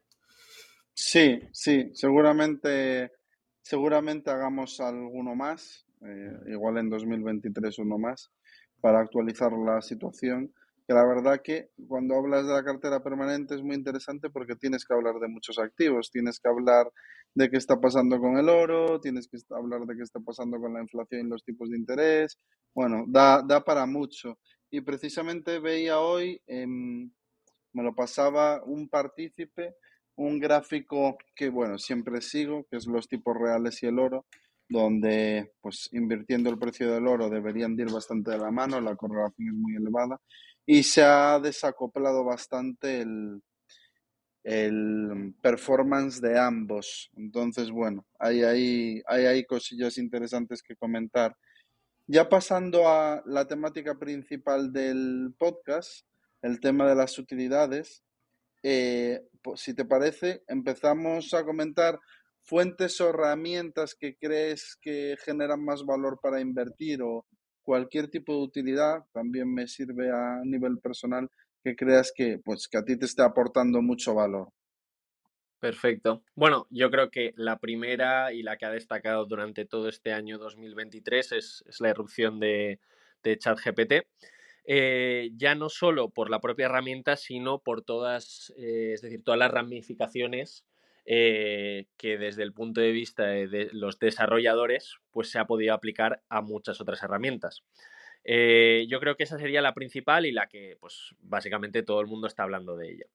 [0.93, 3.20] Sí, sí, seguramente
[3.62, 8.31] Seguramente hagamos alguno más, eh, igual en 2023 uno más,
[8.81, 10.53] para actualizar la situación.
[10.87, 14.85] Que la verdad que cuando hablas de la cartera permanente es muy interesante porque tienes
[14.85, 16.90] que hablar de muchos activos, tienes que hablar
[17.35, 20.75] de qué está pasando con el oro, tienes que hablar de qué está pasando con
[20.75, 22.38] la inflación y los tipos de interés.
[22.75, 24.38] Bueno, da, da para mucho.
[24.70, 29.75] Y precisamente veía hoy, me lo pasaba un partícipe,
[30.21, 34.27] un gráfico que, bueno, siempre sigo, que es los tipos reales y el oro,
[34.69, 39.49] donde, pues, invirtiendo el precio del oro deberían ir bastante de la mano, la correlación
[39.49, 40.21] es muy elevada,
[40.67, 43.43] y se ha desacoplado bastante el,
[44.45, 47.11] el performance de ambos.
[47.17, 51.35] Entonces, bueno, hay ahí, hay ahí cosillas interesantes que comentar.
[52.07, 56.05] Ya pasando a la temática principal del podcast,
[56.43, 58.05] el tema de las utilidades,
[58.62, 59.23] eh,
[59.57, 61.99] si te parece, empezamos a comentar
[62.42, 67.27] fuentes o herramientas que crees que generan más valor para invertir o
[67.62, 71.29] cualquier tipo de utilidad, también me sirve a nivel personal
[71.62, 74.49] que creas que, pues, que a ti te esté aportando mucho valor.
[75.61, 76.25] Perfecto.
[76.35, 80.38] Bueno, yo creo que la primera y la que ha destacado durante todo este año
[80.38, 82.81] 2023 es, es la irrupción de,
[83.23, 84.07] de ChatGPT.
[84.64, 89.38] Eh, ya no solo por la propia herramienta, sino por todas, eh, es decir, todas
[89.38, 90.64] las ramificaciones
[91.07, 96.23] eh, que desde el punto de vista de los desarrolladores, pues se ha podido aplicar
[96.29, 97.64] a muchas otras herramientas.
[98.25, 102.27] yo creo que esa sería la principal y la que, pues, básicamente todo el mundo
[102.27, 103.07] está hablando de ella.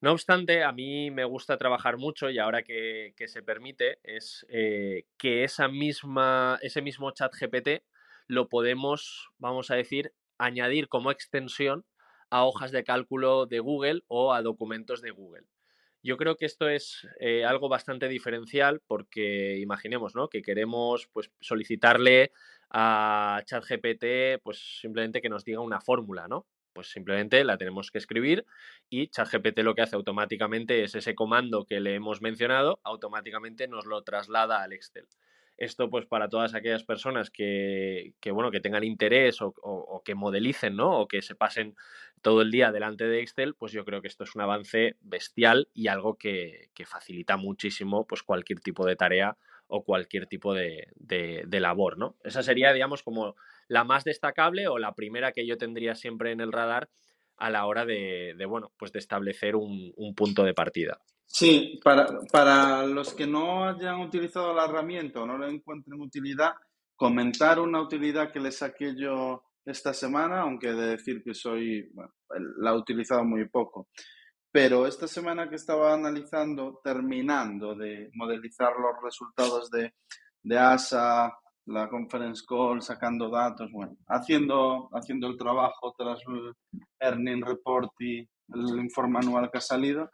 [0.00, 5.44] No obstante, a mí me gusta trabajar mucho y ahora que, se permite es que
[5.44, 7.84] esa misma, ese mismo chat GPT
[8.26, 11.84] lo podemos, vamos a decir, añadir como extensión
[12.30, 15.46] a hojas de cálculo de Google o a documentos de Google.
[16.02, 20.28] Yo creo que esto es eh, algo bastante diferencial porque imaginemos ¿no?
[20.28, 22.32] que queremos pues, solicitarle
[22.70, 26.46] a ChatGPT pues, simplemente que nos diga una fórmula, ¿no?
[26.72, 28.46] Pues simplemente la tenemos que escribir
[28.88, 33.86] y ChatGPT lo que hace automáticamente es ese comando que le hemos mencionado, automáticamente nos
[33.86, 35.06] lo traslada al Excel.
[35.60, 41.00] Esto, pues, para todas aquellas personas que, bueno, que tengan interés o, que modelicen, ¿no?
[41.00, 41.76] O que se pasen
[42.22, 45.68] todo el día delante de Excel, pues yo creo que esto es un avance bestial
[45.74, 50.88] y algo que, facilita muchísimo, pues, cualquier tipo de tarea o cualquier tipo de,
[51.50, 52.16] labor, ¿no?
[52.24, 53.36] Esa sería, digamos, como
[53.68, 56.88] la más destacable o la primera que yo tendría siempre en el radar
[57.36, 61.02] a la hora de, bueno, pues de establecer un, punto de partida.
[61.32, 66.54] Sí, para, para, los que no hayan utilizado la herramienta o no le encuentren utilidad,
[66.96, 72.12] comentar una utilidad que le saqué yo esta semana, aunque de decir que soy, bueno,
[72.58, 73.88] la he utilizado muy poco.
[74.50, 79.94] Pero esta semana que estaba analizando, terminando de modelizar los resultados de,
[80.42, 81.32] de ASA,
[81.66, 86.52] la conference call, sacando datos, bueno, haciendo, haciendo el trabajo tras el
[86.98, 90.10] earning report y el informe anual que ha salido.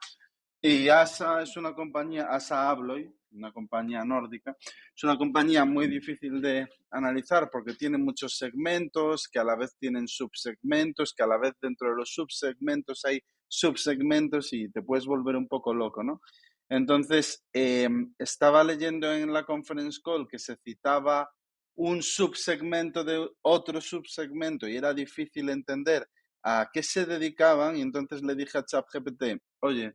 [0.68, 6.42] Y ASA es una compañía, ASA Abloy, una compañía nórdica, es una compañía muy difícil
[6.42, 11.38] de analizar porque tiene muchos segmentos, que a la vez tienen subsegmentos, que a la
[11.38, 16.20] vez dentro de los subsegmentos hay subsegmentos y te puedes volver un poco loco, ¿no?
[16.68, 21.30] Entonces, em, estaba leyendo en la conference call que se citaba
[21.76, 26.08] un subsegmento de otro subsegmento y era difícil entender
[26.42, 29.94] a qué se dedicaban y entonces le dije a ChatGPT, oye,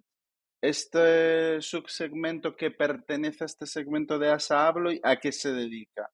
[0.61, 6.11] este subsegmento que pertenece a este segmento de ASA hablo y a qué se dedica.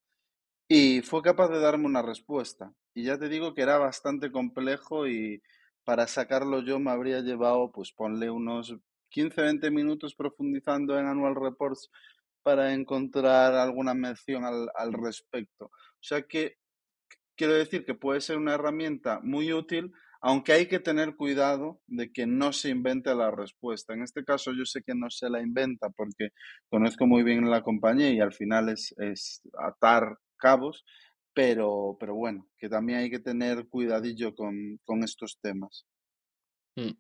[0.70, 2.74] Y fue capaz de darme una respuesta.
[2.94, 5.42] Y ya te digo que era bastante complejo y
[5.84, 8.76] para sacarlo yo me habría llevado, pues ponle unos
[9.16, 11.90] 15-20 minutos profundizando en Annual Reports
[12.44, 15.66] para encontrar alguna mención al, al respecto.
[15.66, 16.58] O sea que
[17.36, 22.12] quiero decir que puede ser una herramienta muy útil, aunque hay que tener cuidado de
[22.12, 23.94] que no se invente la respuesta.
[23.94, 26.30] En este caso yo sé que no se la inventa porque
[26.70, 30.86] conozco muy bien la compañía y al final es, es atar cabos,
[31.34, 35.86] pero, pero bueno, que también hay que tener cuidadillo con, con estos temas.
[36.76, 36.92] Mm.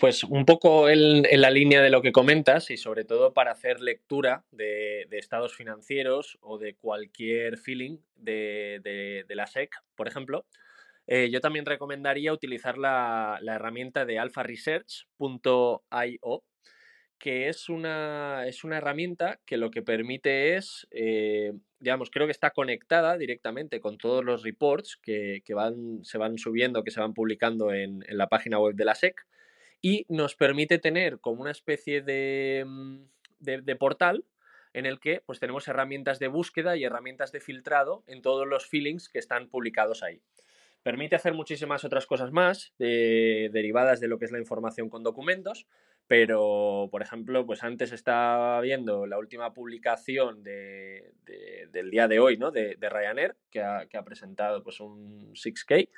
[0.00, 3.82] Pues un poco en, la línea de lo que comentas y sobre todo para hacer
[3.82, 10.46] lectura de, estados financieros o de cualquier feeling de, la SEC, por ejemplo,
[11.06, 16.44] eh, yo también recomendaría utilizar la, herramienta de alpharesearch.io,
[17.18, 22.32] que es una, es una herramienta que lo que permite es, eh, digamos, creo que
[22.32, 27.14] está conectada directamente con todos los reports que, van, se van subiendo, que se van
[27.14, 29.26] publicando en la página web de la SEC
[29.82, 32.02] y nos permite tener como una especie
[32.64, 33.02] mm,
[33.38, 34.24] de, de, portal
[34.72, 38.66] en el que pues tenemos herramientas de búsqueda y herramientas de filtrado en todos los
[38.66, 40.22] feelings que están publicados ahí.
[40.82, 45.66] Permite hacer muchísimas otras cosas más derivadas de lo que es la información con documentos,
[46.10, 51.12] pero, por ejemplo, pues antes estaba viendo la última publicación de,
[51.70, 52.50] del día de hoy, ¿no?
[52.50, 55.88] De, Ryanair, que ha, presentado pues un 6K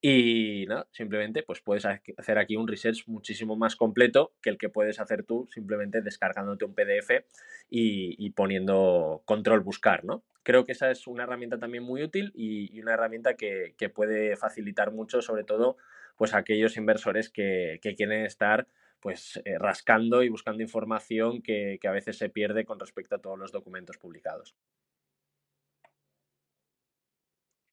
[0.00, 4.70] y nada, simplemente pues puedes hacer aquí un research muchísimo más completo que el que
[4.70, 7.24] puedes hacer tú simplemente descargándote un PDF
[7.70, 10.24] y, poniendo control buscar, ¿no?
[10.42, 14.90] Creo que esa es una herramienta también muy útil y, una herramienta que, puede facilitar
[14.90, 15.76] mucho, sobre todo
[16.16, 18.66] pues aquellos inversores que, que quieren estar
[19.00, 23.38] pues eh, rascando y buscando información que, a veces se pierde con respecto a todos
[23.38, 24.54] los documentos publicados.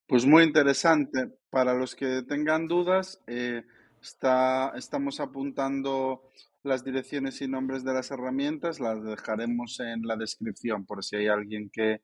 [0.07, 1.30] Pues muy interesante.
[1.49, 3.63] Para los que tengan dudas, eh,
[4.01, 6.32] está, estamos apuntando
[6.63, 11.28] las direcciones y nombres de las herramientas, las dejaremos en la descripción por si hay
[11.28, 12.01] alguien que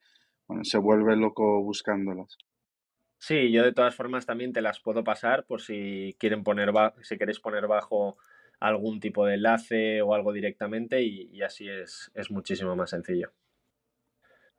[0.64, 2.38] se vuelve loco buscándolas.
[3.18, 6.72] Sí, yo de todas formas también te las puedo pasar por si quieren poner
[7.02, 8.18] si queréis poner bajo
[8.60, 13.32] algún tipo de enlace o algo directamente y, así es, es, muchísimo más sencillo.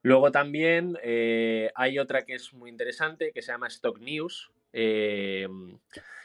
[0.03, 5.49] Luego también eh, hay otra que es muy interesante que se llama Stock News, eh,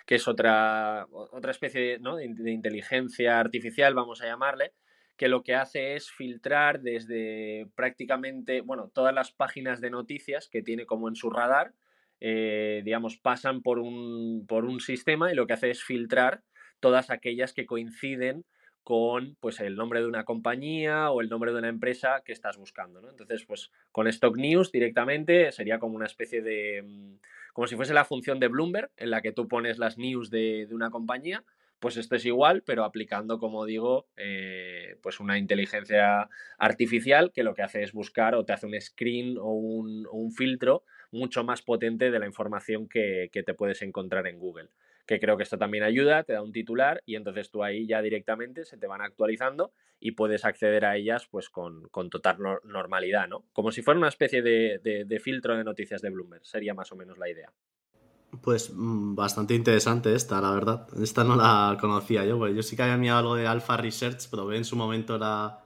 [0.06, 4.74] que es otra, otra especie de, inteligencia artificial, vamos a llamarle,
[5.16, 10.64] que lo que hace es filtrar desde prácticamente, bueno, todas las páginas de noticias que
[10.64, 11.74] tiene como en su radar,
[12.22, 16.42] eh, digamos, pasan por un, por un sistema y lo que hace es filtrar
[16.80, 18.46] todas aquellas que coinciden
[18.84, 22.58] con pues el nombre de una compañía o el nombre de una empresa que estás
[22.58, 23.02] buscando.
[23.02, 23.10] ¿no?
[23.10, 26.82] Entonces, pues con Stock News directamente sería como una especie de.
[26.84, 27.16] Mm,
[27.54, 30.66] como si fuese la función de Bloomberg, en la que tú pones las news de,
[30.68, 31.44] de una compañía.
[31.80, 37.54] Pues esto es igual, pero aplicando, como digo, eh, pues una inteligencia artificial que lo
[37.54, 41.44] que hace es buscar o te hace un screen o un, o un filtro mucho
[41.44, 44.70] más potente de la información que, te puedes encontrar en Google
[45.10, 48.00] que creo que esto también ayuda, te da un titular y entonces tú ahí ya
[48.00, 53.44] directamente se te van actualizando y puedes acceder a ellas pues con, total normalidad, ¿no?
[53.52, 57.18] Como si fuera una especie de, filtro de noticias de Bloomberg, sería más o menos
[57.18, 57.52] la idea.
[58.44, 60.88] Pues mm, bastante interesante esta, la verdad.
[61.02, 64.30] Esta no la conocía yo, porque yo sí que había mirado algo de Alpha Research,
[64.30, 65.64] probé en su momento la,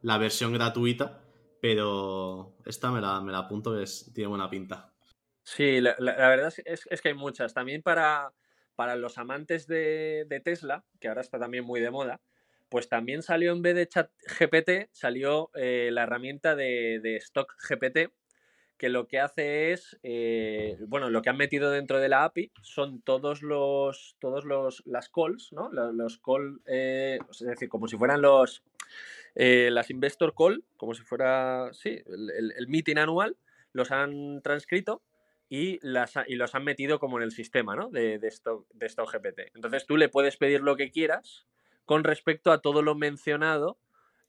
[0.00, 1.20] la versión gratuita
[1.60, 3.84] pero esta me la, me la apunto que
[4.14, 4.92] tiene buena pinta.
[5.42, 7.54] Sí, la, verdad es, es, que hay muchas.
[7.54, 8.30] También para,
[8.78, 12.20] para los amantes de, Tesla, que ahora está también muy de moda,
[12.68, 18.12] pues también salió en vez de ChatGPT, salió eh, la herramienta de, de, Stock GPT,
[18.76, 22.52] que lo que hace es, eh, bueno, lo que han metido dentro de la API
[22.62, 25.72] son todos los, todos los, las calls, ¿no?
[25.72, 28.62] Los, los call, eh, es decir, como si fueran los,
[29.34, 33.36] las Investor Call, como si fuera, sí, el, meeting anual,
[33.72, 35.02] los han transcrito
[35.48, 37.88] y, las, y los han metido como en el sistema ¿no?
[37.88, 39.54] de, de, esto, de GPT.
[39.54, 41.46] Entonces tú le puedes pedir lo que quieras
[41.84, 43.78] con respecto a todo lo mencionado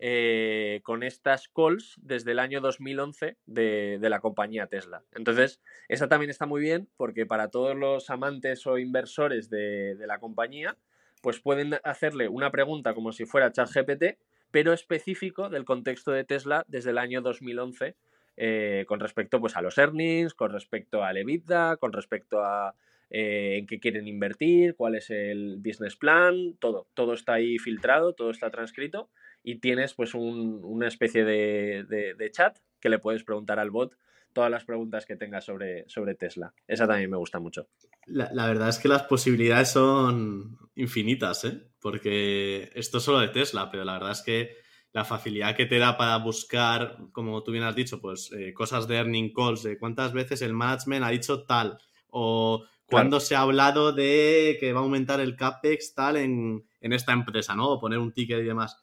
[0.01, 5.03] eh, con estas calls desde el año 2011 de, de, la compañía Tesla.
[5.13, 5.59] Entonces,
[5.89, 10.19] esa también está muy bien porque para todos los amantes o inversores de, de la
[10.19, 10.77] compañía,
[11.21, 14.17] pues pueden hacerle una pregunta como si fuera ChatGPT
[14.51, 17.95] pero específico del contexto de Tesla desde el año 2011
[18.41, 22.73] eh, con respecto pues, a los earnings, con respecto al EBITDA, con respecto a
[23.09, 28.13] eh, en qué quieren invertir, cuál es el business plan, todo, todo está ahí filtrado,
[28.13, 29.09] todo está transcrito
[29.43, 33.97] y tienes pues una especie de, chat que le puedes preguntar al bot
[34.31, 36.53] todas las preguntas que tengas sobre, sobre Tesla.
[36.65, 37.67] Esa también me gusta mucho.
[38.05, 41.61] La, verdad es que las posibilidades son infinitas, ¿eh?
[41.81, 45.77] Porque esto es solo de Tesla, pero la verdad es que la facilidad que te
[45.77, 49.77] da para buscar, como tú bien has dicho, pues eh, cosas de earning calls, de
[49.77, 51.77] cuántas veces el management ha dicho tal,
[52.09, 57.13] o cuándo se ha hablado de que va a aumentar el CAPEX tal en, esta
[57.13, 57.69] empresa, ¿no?
[57.69, 58.77] O poner un ticket y demás.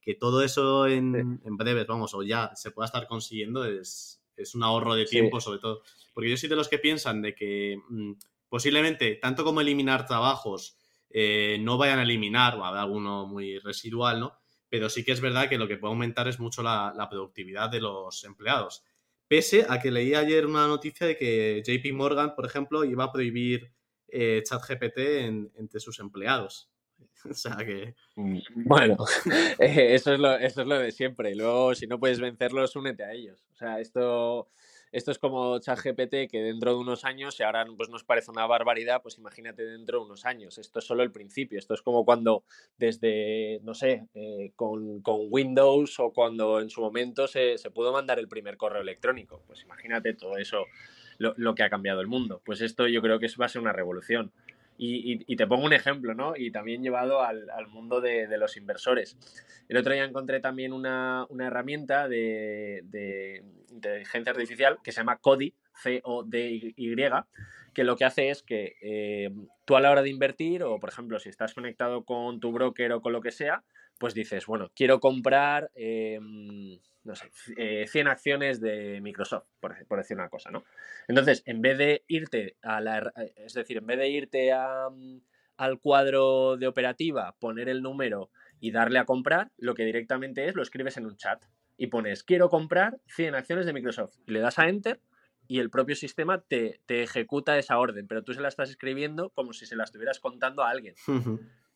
[0.00, 4.54] Que todo eso en, en breves, vamos, o ya se pueda estar consiguiendo es, es
[4.54, 5.82] un ahorro de tiempo sobre todo.
[6.12, 8.12] Porque yo soy de los que piensan de que mm,
[8.48, 10.76] posiblemente, tanto como eliminar trabajos,
[11.10, 14.34] eh, no vayan a eliminar, o habrá alguno muy residual, ¿no?
[14.74, 17.80] Pero sí que es verdad que lo que puede aumentar es mucho la, productividad de
[17.80, 18.82] los empleados.
[19.28, 23.12] Pese a que leí ayer una noticia de que JP Morgan, por ejemplo, iba a
[23.12, 23.70] prohibir
[24.08, 26.72] eh, ChatGPT entre sus empleados.
[27.30, 27.94] O sea que.
[28.16, 28.96] Mm, bueno,
[29.60, 31.36] eso, es lo, eso es lo de siempre.
[31.36, 33.46] Luego, si no puedes vencerlos, únete a ellos.
[33.52, 34.50] O sea, esto,
[34.94, 38.46] esto es como ChatGPT, que dentro de unos años, si ahora pues, nos parece una
[38.46, 40.56] barbaridad, pues imagínate dentro de unos años.
[40.56, 41.58] Esto es solo el principio.
[41.58, 42.44] Esto es como cuando
[42.78, 48.20] desde, no sé, eh, con, Windows o cuando en su momento se, se, pudo mandar
[48.20, 49.42] el primer correo electrónico.
[49.48, 50.66] Pues imagínate todo eso,
[51.18, 52.40] lo, lo que ha cambiado el mundo.
[52.44, 54.32] Pues esto yo creo que va a ser una revolución.
[54.76, 56.34] Y, te pongo un ejemplo, ¿no?
[56.36, 59.16] Y también llevado al, mundo de, los inversores.
[59.68, 66.96] El otro día encontré también una, herramienta de, inteligencia artificial que se llama CODI, C-O-D-Y,
[67.74, 69.30] que lo que hace es que eh,
[69.64, 72.92] tú a la hora de invertir, o por ejemplo, si estás conectado con tu broker
[72.92, 73.64] o con lo que sea,
[73.98, 76.78] pues dices, bueno, quiero comprar, em,
[77.14, 80.64] sé, 100 eh, acciones de Microsoft, por, decir una cosa, ¿no?
[81.08, 85.18] Entonces, en vez de irte a la, es decir, en vez de irte mm,
[85.56, 88.30] al cuadro de operativa, poner el número
[88.60, 91.44] y darle a comprar, lo que directamente es, lo escribes en un chat
[91.76, 95.00] y pones, quiero comprar 100 acciones de Microsoft, le das a Enter
[95.46, 99.30] y el propio sistema te, te ejecuta esa orden, pero tú se la estás escribiendo
[99.30, 100.94] como si se la estuvieras contando a alguien.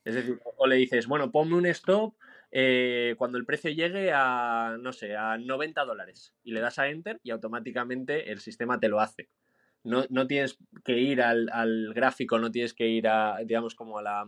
[0.05, 2.15] Es decir, o le dices, bueno, ponme un stop
[2.51, 6.89] eh, cuando el precio llegue a, no sé, a 90 dólares y le das a
[6.89, 9.29] enter y automáticamente el sistema te lo hace.
[9.85, 14.25] no, tienes que ir al, gráfico, no tienes que ir a, digamos, como a la,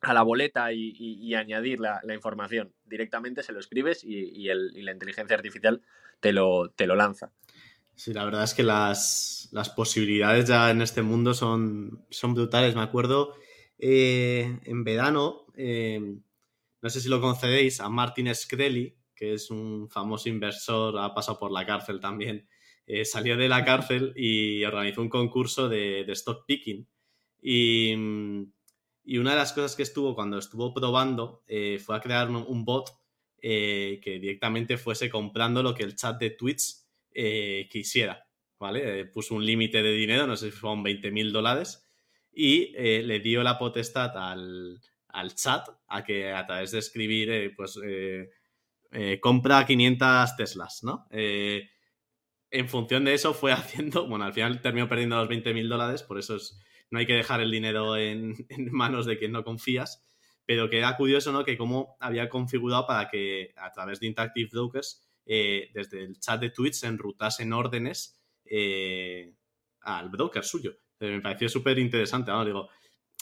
[0.00, 2.72] a la boleta y, añadir la, información.
[2.84, 5.82] Directamente se lo escribes y, la inteligencia artificial
[6.20, 7.32] te lo, te lo lanza.
[7.94, 12.76] Sí, la verdad es que las, posibilidades ya en este mundo son, son brutales.
[12.76, 13.34] Me acuerdo
[13.78, 16.00] eh, en verano, eh,
[16.80, 21.38] no sé si lo concedéis, a Martin Screlly, que es un famoso inversor, ha pasado
[21.38, 22.48] por la cárcel también.
[22.86, 26.88] Eh, salió de la cárcel y organizó un concurso de, stock picking.
[27.40, 31.42] Y, una de las cosas que estuvo cuando estuvo probando
[31.80, 32.90] fue a crear un, bot
[33.40, 36.84] que directamente fuese comprando lo que el chat de Twitch
[37.70, 38.24] quisiera.
[38.60, 39.06] ¿Vale?
[39.06, 41.87] puso un límite de dinero, no sé si fueron 20 mil dólares,
[42.40, 42.72] y
[43.02, 47.78] le dio la potestad al, al chat a que a través de escribir, eh, pues
[47.84, 48.30] eh,
[48.92, 51.06] eh, compra 500 Teslas, ¿no?
[52.50, 56.02] en función de eso fue haciendo, bueno, al final terminó perdiendo los 20 mil dólares,
[56.02, 56.58] por eso es,
[56.90, 58.36] no hay que dejar el dinero en,
[58.70, 60.04] manos de quien no confías,
[60.46, 61.44] pero queda curioso, ¿no?
[61.44, 66.48] Que cómo había configurado para que a través de Interactive Brokers, desde el chat de
[66.48, 68.18] Twitch, se enrutasen órdenes
[69.82, 70.78] al broker suyo.
[71.00, 72.44] Me pareció súper interesante, ¿no?
[72.44, 72.68] Digo,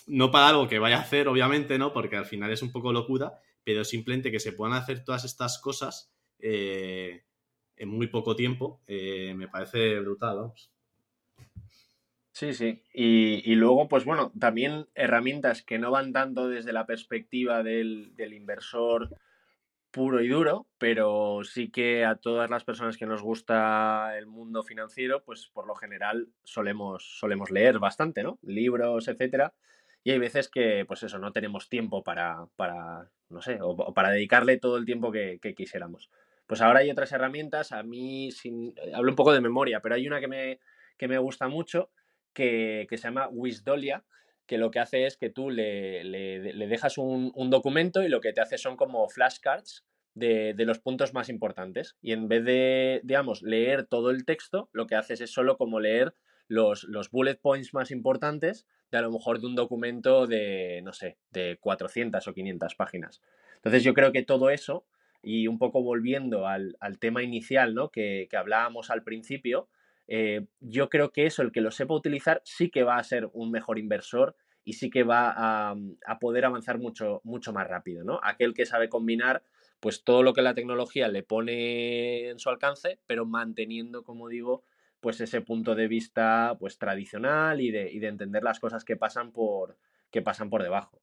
[0.06, 1.92] no para algo que vaya a hacer, obviamente, ¿no?
[1.92, 5.58] Porque al final es un poco locura, pero simplemente que se puedan hacer todas estas
[5.58, 7.24] cosas eh,
[7.76, 10.70] en muy poco tiempo, eh, me parece brutal, vamos.
[12.32, 12.82] Sí, sí.
[12.92, 19.16] Y, luego, pues bueno, también herramientas que no van tanto desde la perspectiva del, inversor
[19.90, 24.62] puro y duro, pero sí que a todas las personas que nos gusta el mundo
[24.62, 28.38] financiero, pues por lo general solemos, solemos leer bastante, ¿no?
[28.42, 29.54] Libros, etcétera.
[30.04, 34.10] Y hay veces que, pues eso, no tenemos tiempo para, para no sé, o, para
[34.10, 36.10] dedicarle todo el tiempo que, quisiéramos.
[36.46, 39.94] Pues ahora hay otras herramientas, a mí, sin, eh, hablo un poco de memoria, pero
[39.94, 40.60] hay una que me,
[40.96, 41.90] que me gusta mucho
[42.32, 44.04] que, se llama Wisdolia,
[44.46, 48.20] que lo que hace es que tú le, le, dejas un, un, documento y lo
[48.20, 49.84] que te hace son como flashcards
[50.14, 51.96] de, de, los puntos más importantes.
[52.00, 55.80] Y en vez de, digamos, leer todo el texto, lo que haces es solo como
[55.80, 56.14] leer
[56.48, 60.92] los, los bullet points más importantes de a lo mejor de un documento de, no
[60.92, 63.20] sé, de 400 o 500 páginas.
[63.56, 64.86] Entonces yo creo que todo eso,
[65.22, 67.90] y un poco volviendo al, tema inicial ¿no?
[67.90, 69.68] que, hablábamos al principio,
[70.08, 73.28] eh, yo creo que eso, el que lo sepa utilizar, sí que va a ser
[73.32, 75.74] un mejor inversor y sí que va a,
[76.06, 78.20] a, poder avanzar mucho, mucho más rápido, ¿no?
[78.22, 79.42] Aquel que sabe combinar
[79.80, 84.64] pues todo lo que la tecnología le pone en su alcance, pero manteniendo, como digo,
[85.00, 89.76] pues ese punto de vista pues tradicional y de, entender las cosas que pasan por,
[90.10, 91.00] que pasan por debajo.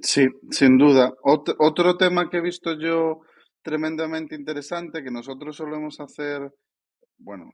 [0.00, 1.12] Sí, sin duda.
[1.22, 3.20] otro tema que he visto yo
[3.62, 6.52] tremendamente interesante, que nosotros solemos hacer,
[7.22, 7.50] bueno,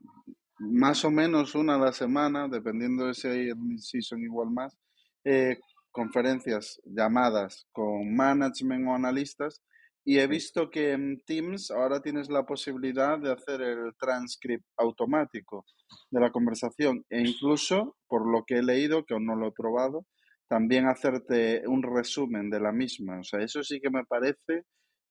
[0.59, 4.77] más o menos una a la semana, dependiendo de si son igual más,
[5.23, 5.57] eh,
[5.91, 9.61] conferencias llamadas con management o analistas
[10.05, 15.65] y he visto que en Teams ahora tienes la posibilidad de hacer el transcript automático
[16.09, 19.51] de la conversación e incluso, por lo que he leído, que aún no lo he
[19.51, 20.05] probado,
[20.47, 23.19] también hacerte un resumen de la misma.
[23.19, 24.63] O sea, eso sí que me parece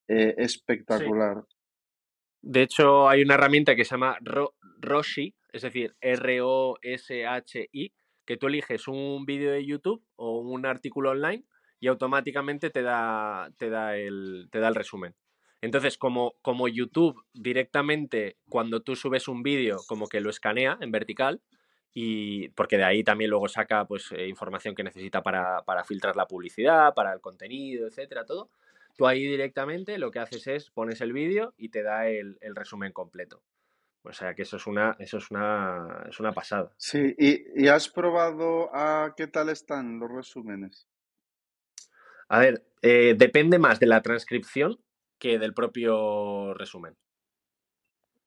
[0.09, 1.45] eh, espectacular.
[2.41, 4.19] De hecho, hay una herramienta que se llama
[4.81, 7.93] Roshi, es decir, R-O-S-H-I,
[8.25, 11.45] que tú eliges un vídeo de YouTube o un artículo online
[11.81, 15.15] y automáticamente te da, te da, el, te da el resumen.
[15.61, 20.93] Entonces, como, como YouTube directamente, cuando tú subes un vídeo, como que lo escanea en
[20.93, 21.41] vertical,
[21.93, 26.27] y porque de ahí también luego saca pues, eh, información que necesita para, filtrar la
[26.27, 28.51] publicidad, para el contenido, etcétera, todo.
[28.99, 32.93] Tú ahí directamente lo que haces es pones el vídeo y te da el, resumen
[32.93, 33.45] completo.
[34.03, 36.73] O sea que eso es una, eso es una, es una pasada.
[36.79, 40.89] Sí, y, y has probado a qué tal están los resúmenes.
[42.29, 44.81] A ver, eh, depende más de la transcripción
[45.21, 46.97] que del propio resumen.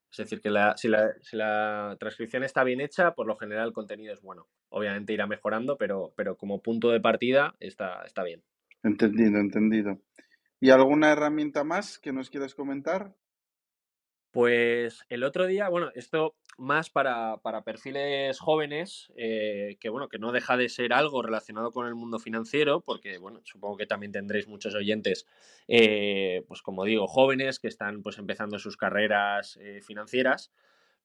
[0.09, 4.21] Es decir, que si, la, transcripción está bien hecha, por lo general el contenido es
[4.21, 4.47] bueno.
[4.69, 8.41] Obviamente irá mejorando, pero, pero como punto de partida está, está bien.
[8.83, 10.01] Entendido, entendido.
[10.63, 13.15] ¿Y alguna herramienta más que nos quieras comentar?
[14.29, 20.31] Pues el otro día, bueno, esto más para, perfiles jóvenes, eh, que bueno, que no
[20.31, 24.47] deja de ser algo relacionado con el mundo financiero, porque bueno, supongo que también tendréis
[24.47, 25.25] muchos oyentes,
[25.67, 30.51] eh, pues como digo, jóvenes que están pues empezando sus carreras eh, financieras,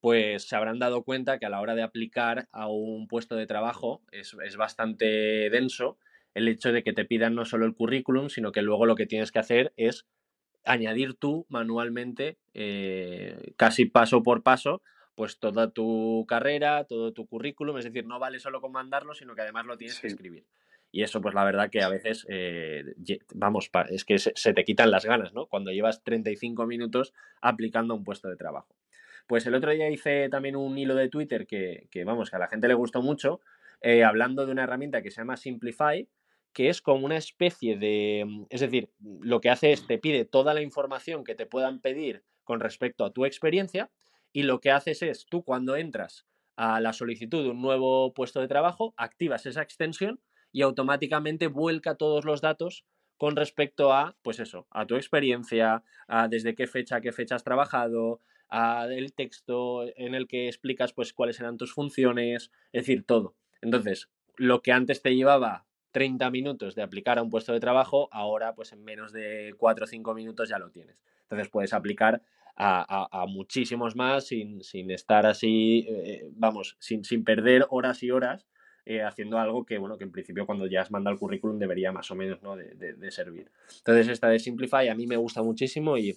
[0.00, 3.46] pues se habrán dado cuenta que a la hora de aplicar a un puesto de
[3.46, 5.96] trabajo es, es bastante denso
[6.37, 9.07] el hecho de que te pidan no solo el currículum, sino que luego lo que
[9.07, 10.07] tienes que hacer es
[10.66, 14.82] añadir tú manualmente, eh, casi paso por paso,
[15.14, 19.34] pues toda tu carrera, todo tu currículum, es decir, no vale solo con mandarlo, sino
[19.34, 20.45] que además lo tienes que escribir.
[20.93, 22.84] Y eso, pues la verdad que a veces, eh,
[23.34, 25.47] vamos, es que se, te quitan las ganas, ¿no?
[25.47, 28.76] Cuando llevas 35 minutos aplicando un puesto de trabajo.
[29.26, 32.49] Pues el otro día hice también un hilo de Twitter que, vamos, que a la
[32.49, 33.41] gente le gustó mucho,
[33.80, 36.07] eh, hablando de una herramienta que se llama Simplify,
[36.57, 38.88] que es como una especie de, mm, es decir,
[39.20, 43.04] lo que hace es te pide toda la información que te puedan pedir con respecto
[43.04, 43.90] a tu experiencia
[44.32, 46.26] y lo que haces es tú cuando entras
[46.57, 50.18] a la solicitud de un nuevo puesto de trabajo, activas esa extensión
[50.50, 52.86] y automáticamente vuelca todos los datos
[53.18, 57.44] con respecto a, pues eso, a tu experiencia, a desde qué fecha, qué fecha has
[57.44, 63.36] trabajado, el texto en el que explicas pues cuáles eran tus funciones, es decir, todo.
[63.61, 65.66] Entonces, lo que antes te llevaba
[65.97, 69.84] 30 minutos de aplicar a un puesto de trabajo, ahora pues en menos de 4
[69.84, 70.99] o 5 minutos ya lo tienes.
[71.22, 72.20] Entonces puedes aplicar
[72.55, 78.47] a, muchísimos más sin, estar así, eh, vamos, sin, sin, perder horas y horas
[78.84, 81.92] eh, haciendo algo que, bueno, que en principio cuando ya has mandado el currículum debería
[81.92, 82.57] más o menos ¿no?
[82.57, 83.51] de, de servir.
[83.78, 86.14] Entonces esta de Simplify a mí me gusta muchísimo y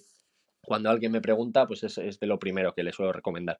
[0.60, 3.58] cuando alguien me pregunta, pues es, de lo primero que le suelo recomendar.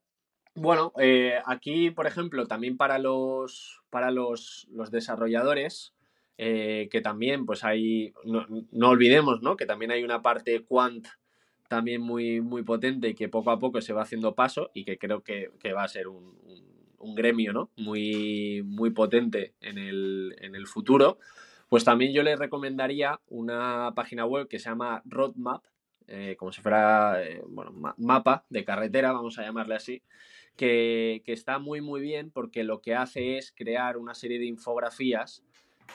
[0.54, 5.94] Bueno, eh, aquí, por ejemplo, también para los, para los, desarrolladores,
[6.42, 9.58] eh, que también, pues hay, no, olvidemos, ¿no?
[9.58, 11.06] Que también hay una parte quant
[11.68, 14.96] también muy, muy potente y que poco a poco se va haciendo paso y que
[14.96, 16.32] creo que, va a ser un,
[17.14, 17.70] gremio, ¿no?
[17.76, 21.18] Muy, muy potente en el, en el futuro.
[21.68, 25.62] Pues también yo les recomendaría una página web que se llama Roadmap,
[26.08, 30.02] eh, como si fuera, eh, bueno, mapa de carretera, vamos a llamarle así,
[30.56, 35.44] que, está muy, muy bien porque lo que hace es crear una serie de infografías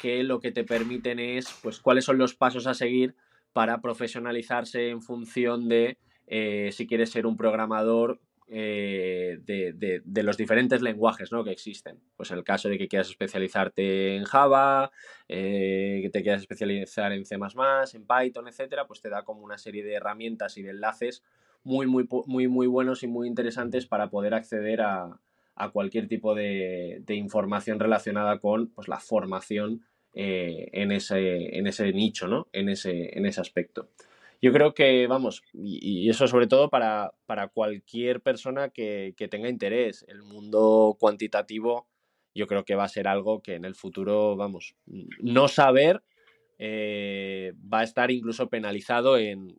[0.02, 3.16] que lo que te permiten es, pues, cuáles son los pasos a seguir
[3.54, 10.82] para profesionalizarse en función de eh, si quieres ser un programador eh, de, los diferentes
[10.82, 11.44] lenguajes ¿no?
[11.44, 12.00] que existen.
[12.16, 14.92] Pues en el caso de que quieras especializarte en Java,
[15.28, 19.58] eh, que te quieras especializar en C, en Python, etcétera, pues te da como una
[19.58, 21.24] serie de herramientas y de enlaces
[21.64, 25.20] muy, muy, muy, muy buenos y muy interesantes para poder acceder a,
[25.72, 32.28] cualquier tipo de, información relacionada con pues, la formación eh, en, ese, en ese nicho,
[32.28, 32.48] ¿no?
[32.54, 33.90] en, ese, en ese aspecto.
[34.42, 40.06] Yo creo que, vamos, y, eso sobre todo para, para cualquier persona que, tenga interés.
[40.08, 41.88] El mundo cuantitativo
[42.34, 46.04] yo creo que va a ser algo que en el futuro, vamos, no saber
[46.60, 49.58] eh, va a estar incluso penalizado en,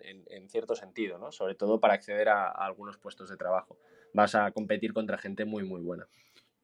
[0.48, 1.32] cierto sentido, ¿no?
[1.32, 3.78] Sobre todo para acceder a, algunos puestos de trabajo.
[4.14, 6.06] Vas a competir contra gente muy, muy buena.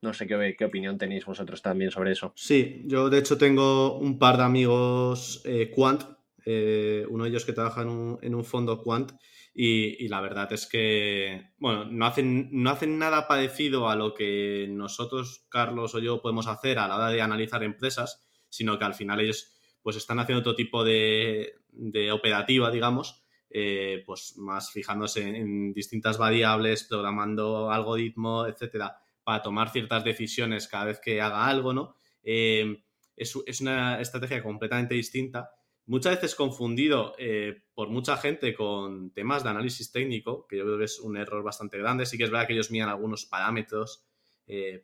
[0.00, 2.32] No sé qué, opinión tenéis vosotros también sobre eso.
[2.34, 6.02] Sí, yo de hecho tengo un par de amigos eh, quant
[6.44, 9.12] eh, uno de ellos que trabaja en un, fondo quant
[9.54, 14.66] y, la verdad es que, bueno, no hacen, no hacen nada parecido a lo que
[14.68, 18.94] nosotros, Carlos o yo, podemos hacer a la hora de analizar empresas, sino que al
[18.94, 21.54] final ellos pues están haciendo otro tipo de,
[22.12, 23.21] operativa, digamos,
[23.54, 30.86] eh, pues más fijándose en, distintas variables, programando algoritmos, etcétera, para tomar ciertas decisiones cada
[30.86, 31.94] vez que haga algo, ¿no?
[32.22, 32.82] Eh,
[33.16, 35.50] es, es, una estrategia completamente distinta
[35.84, 40.78] muchas veces confundido eh, por mucha gente con temas de análisis técnico, que yo creo
[40.78, 42.06] que es un error bastante grande.
[42.06, 44.06] Sí que es verdad que ellos miran algunos parámetros,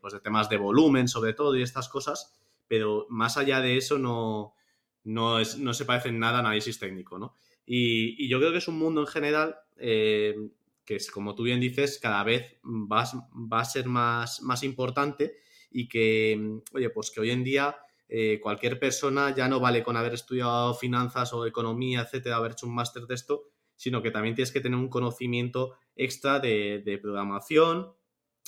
[0.00, 2.38] pues de temas de volumen sobre todo y estas cosas,
[2.68, 4.54] pero más allá de eso no,
[5.04, 7.34] no, es, no se parece en nada a análisis técnico, ¿no?
[7.70, 10.34] Y, yo creo que es un mundo en general eh,
[10.86, 13.02] que, es, como tú bien dices, cada vez va,
[13.60, 15.36] a ser más, más importante
[15.70, 17.76] y que, oye, pues que hoy en día
[18.08, 22.66] eh, cualquier persona ya no vale con haber estudiado finanzas o economía, etcétera, haber hecho
[22.66, 27.92] un máster de esto, sino que también tienes que tener un conocimiento extra de, programación.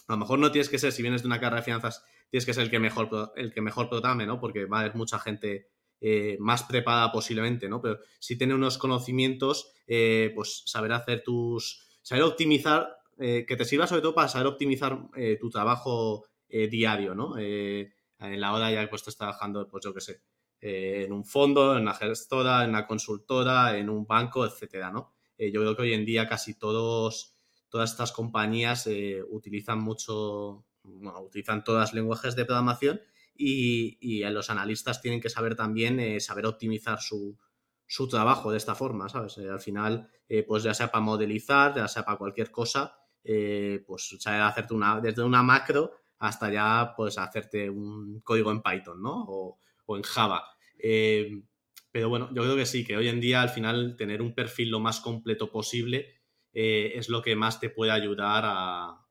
[0.09, 2.47] A lo mejor no tienes que ser, si vienes de una carrera de finanzas, tienes
[2.47, 4.41] que ser el que mejor, el que mejor programe, ¿no?
[4.41, 5.69] Porque va a haber mucha gente
[6.01, 7.81] eh, más preparada posiblemente, ¿no?
[7.81, 11.87] Pero si tiene unos conocimientos, eh, pues saber hacer tus.
[12.03, 14.99] saber optimizar, que te sirva sobre todo para saber optimizar
[15.39, 17.37] tu trabajo diario, ¿no?
[17.37, 20.23] en la hora ya pues estás trabajando, pues yo qué sé,
[20.61, 25.15] eh, en un fondo, en una gestora, en una consultora, en un banco, etcétera, ¿no?
[25.39, 27.35] Eh, yo creo que hoy en día casi todos,
[27.71, 33.01] todas estas compañías eh, utilizan mucho, bueno, utilizan todas lenguajes de programación
[33.41, 37.39] y, y los analistas tienen que saber también saber optimizar su,
[37.87, 39.39] su, trabajo de esta forma, ¿sabes?
[39.39, 40.11] al final,
[40.47, 45.23] pues ya sea para modelizar, ya sea para cualquier cosa, pues saber hacerte una, desde
[45.23, 49.25] una macro hasta ya pues hacerte un código en Python, ¿no?
[49.27, 49.59] O,
[49.97, 50.45] en Java.
[50.79, 51.43] Eh,
[51.91, 54.71] pero bueno, yo creo que sí, que hoy en día al final tener un perfil
[54.71, 56.21] lo más completo posible
[56.53, 59.05] eh, es lo que más te puede ayudar a,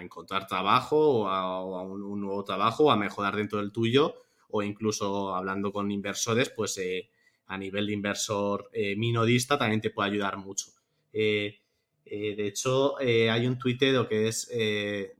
[0.00, 4.14] encontrar trabajo o a, un, nuevo trabajo o a mejorar dentro del tuyo
[4.48, 7.10] o incluso hablando con inversores, pues eh,
[7.46, 10.66] a nivel de inversor eh, minodista también te puede ayudar mucho.
[11.12, 11.60] Eh,
[12.04, 14.48] de hecho, hay un tuitero que es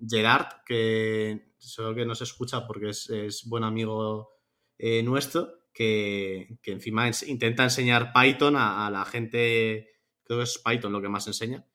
[0.09, 4.31] Gerard, que solo que nos escucha porque es, buen amigo
[5.03, 11.09] nuestro, que, encima intenta enseñar Python a, la gente, creo que es Python lo que
[11.09, 11.67] más enseña.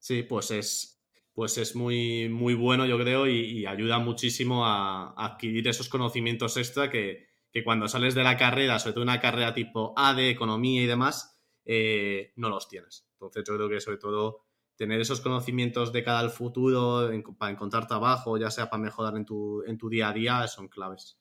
[0.00, 1.00] Sí, pues es,
[1.32, 6.90] pues es muy, muy bueno, yo creo, y, ayuda muchísimo a, adquirir esos conocimientos extra
[6.90, 7.28] que,
[7.64, 11.40] cuando sales de la carrera, sobre todo una carrera tipo A de economía y demás,
[11.64, 13.08] eh, no los tienes.
[13.14, 14.44] Entonces yo creo que sobre todo
[14.76, 19.26] tener esos conocimientos de cara al futuro para encontrar trabajo, ya sea para mejorar en
[19.26, 21.18] tu, en tu día a día, son claves.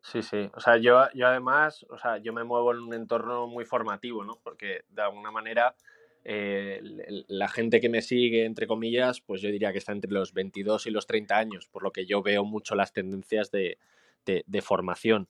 [0.00, 0.50] Sí, sí.
[0.54, 4.24] O sea, yo, yo además, o sea, yo me muevo en un entorno muy formativo,
[4.24, 4.40] ¿no?
[4.42, 5.76] Porque de alguna manera
[6.24, 6.80] eh,
[7.28, 10.86] la gente que me sigue, entre comillas, pues yo diría que está entre los 22
[10.86, 13.76] y los 30 años, por lo que yo veo mucho las tendencias de,
[14.62, 15.28] formación.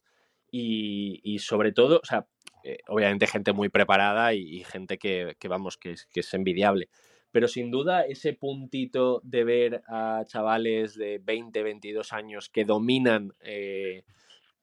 [0.53, 2.29] Y, sobre todo, o sea,
[2.63, 6.89] eh, obviamente gente muy preparada y, gente que, vamos, que es, envidiable.
[7.33, 13.35] Pero sin duda ese puntito de ver a chavales de 20, 22 años que dominan
[13.41, 14.05] eh,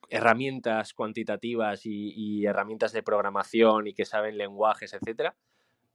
[0.09, 5.35] herramientas cuantitativas y, y, herramientas de programación y que saben lenguajes, etcétera,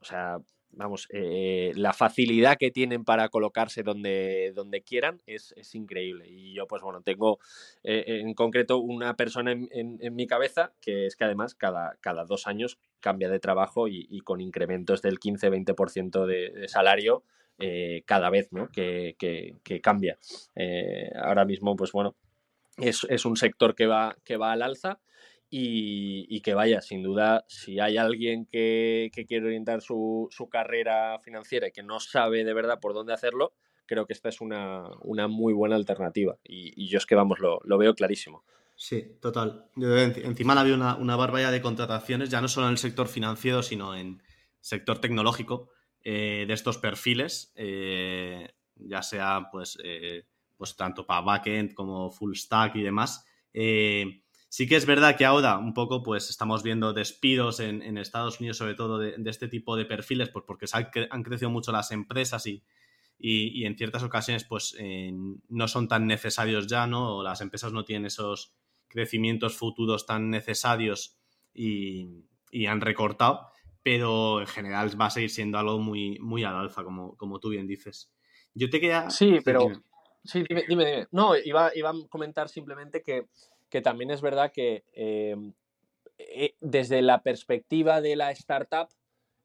[0.00, 0.38] o sea,
[0.76, 6.28] vamos, eh, la facilidad que tienen para colocarse donde, donde quieran es, increíble.
[6.28, 7.38] Y yo, pues bueno, tengo
[7.82, 12.46] eh, en concreto una persona en, mi cabeza que es que además cada, cada dos
[12.46, 17.24] años cambia de trabajo y, con incrementos del 15-20% de, de salario
[17.58, 18.68] eh, cada vez ¿no?
[18.68, 19.16] que,
[19.82, 20.18] cambia.
[21.22, 22.14] ahora mismo, pues bueno,
[22.76, 25.00] es, es, un sector que va, que va al alza
[25.48, 31.72] y, que vaya, sin duda, si hay alguien que, quiere orientar su, carrera financiera y
[31.72, 33.54] que no sabe de verdad por dónde hacerlo,
[33.86, 34.88] creo que esta es una,
[35.28, 36.36] muy buena alternativa.
[36.44, 38.44] Y, yo es que, vamos, lo, veo clarísimo.
[38.74, 39.70] Sí, total.
[39.76, 43.94] Encima había una, una barbaridad de contrataciones, ya no solo en el sector financiero, sino
[43.94, 44.22] en
[44.60, 45.70] sector tecnológico,
[46.08, 50.24] eh, de estos perfiles, eh, ya sea pues, eh,
[50.56, 53.26] pues tanto para backend como full stack y demás.
[54.56, 58.56] Sí que es verdad que ahora un poco pues estamos viendo despidos en, Estados Unidos
[58.56, 60.64] sobre todo de, este tipo de perfiles pues porque
[61.10, 62.64] han, crecido mucho las empresas y,
[63.18, 65.12] y, en ciertas ocasiones pues eh,
[65.50, 67.18] no son tan necesarios ya, ¿no?
[67.18, 68.54] O las empresas no tienen esos
[68.88, 71.18] crecimientos futuros tan necesarios
[71.52, 72.24] y,
[72.66, 73.50] han recortado,
[73.82, 77.50] pero en general va a seguir siendo algo muy, muy al alza, como, como tú
[77.50, 78.10] bien dices.
[78.54, 79.10] Yo te quería...
[79.10, 79.70] Sí, pero...
[80.24, 83.26] Sí, dime, dime, No, iba, iba a comentar simplemente que
[83.68, 85.52] que también es verdad que em,
[86.18, 88.88] eh, desde la perspectiva de la startup,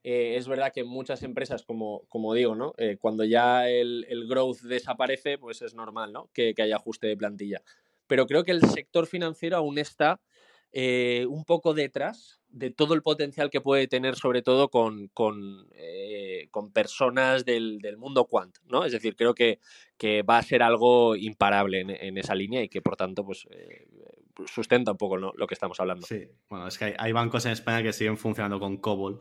[0.03, 2.73] eh, es verdad que muchas empresas, como, como digo, ¿no?
[2.77, 6.29] Eh, cuando ya el, growth desaparece, pues es normal ¿no?
[6.33, 7.61] que, haya ajuste de plantilla.
[8.07, 10.19] Pero creo que el sector financiero aún está
[10.73, 16.49] un poco detrás de todo el potencial que puede tener, sobre todo con, con, eh,
[16.73, 18.85] personas del, mundo quant, ¿no?
[18.85, 19.59] Es decir, creo que,
[19.97, 23.87] que va a ser algo imparable en, esa línea y que, por tanto, pues eh,
[24.45, 26.05] sustenta un poco lo que estamos hablando.
[26.05, 29.19] Sí, bueno, es que hay, bancos en España que siguen funcionando con COBOL,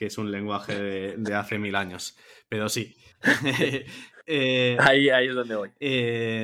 [0.00, 0.74] que es un lenguaje
[1.16, 2.16] de, hace mil años.
[2.48, 2.96] Pero sí.
[4.32, 5.70] Eh, ahí, ahí, es donde voy.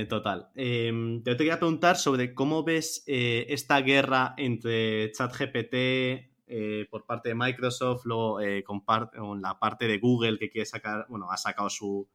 [0.08, 0.48] total.
[0.56, 5.74] Em, te quería preguntar sobre cómo ves esta guerra entre ChatGPT,
[6.48, 8.84] eh, por parte de Microsoft, luego eh, con,
[9.42, 12.08] la parte de Google que quiere sacar, bueno, ha sacado su,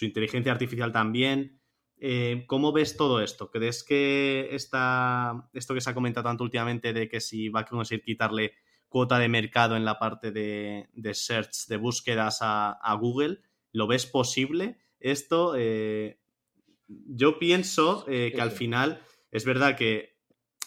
[0.00, 1.60] inteligencia artificial también.
[1.98, 3.50] Eh, ¿Cómo ves todo esto?
[3.50, 7.64] ¿Crees que esta, esto que se ha comentado tanto últimamente de que si va a
[7.66, 8.54] conseguir quitarle
[8.94, 13.40] cuota de mercado en la parte de, search, de búsquedas a, Google,
[13.72, 14.78] ¿lo ves posible?
[15.00, 20.14] Esto, yo pienso que al final es verdad que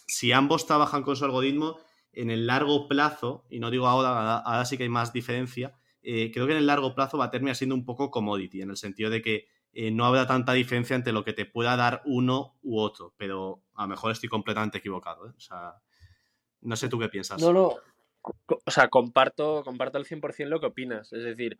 [0.08, 1.78] si ambos trabajan con su algoritmo,
[2.12, 6.32] en el largo plazo, y no digo ahora, ahora sí que hay más diferencia, eh,
[6.34, 8.78] creo que en el largo plazo va a terminar siendo un poco commodity, en el
[8.78, 12.58] sentido de que eh, no habrá tanta diferencia entre lo que te pueda dar uno
[12.64, 15.28] u otro, pero a lo mejor estoy completamente equivocado.
[15.28, 15.34] ¿eh?
[15.38, 15.76] O sea,
[16.62, 17.40] no sé tú qué piensas.
[17.40, 17.76] No, no.
[18.22, 21.14] O sea, comparto, comparto al 100% lo que opinas.
[21.14, 21.58] Es decir,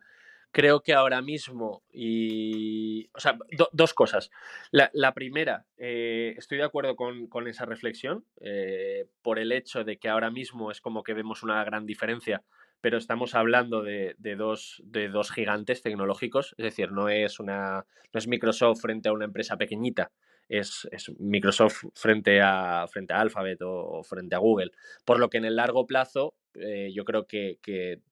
[0.50, 3.38] creo que ahora mismo, y, o sea,
[3.72, 4.30] dos cosas.
[4.70, 10.08] La, primera, eh, estoy de acuerdo con, esa reflexión eh, por el hecho de que
[10.08, 12.42] ahora mismo es como que vemos una gran diferencia,
[12.80, 18.18] pero estamos hablando de, dos, de dos gigantes tecnológicos, es decir, no es, una, no
[18.18, 20.12] es Microsoft frente a una empresa pequeñita,
[20.48, 20.88] es,
[21.18, 24.72] Microsoft frente a, frente a Alphabet o, frente a Google.
[25.04, 27.58] Por lo que en el largo plazo eh, yo creo que,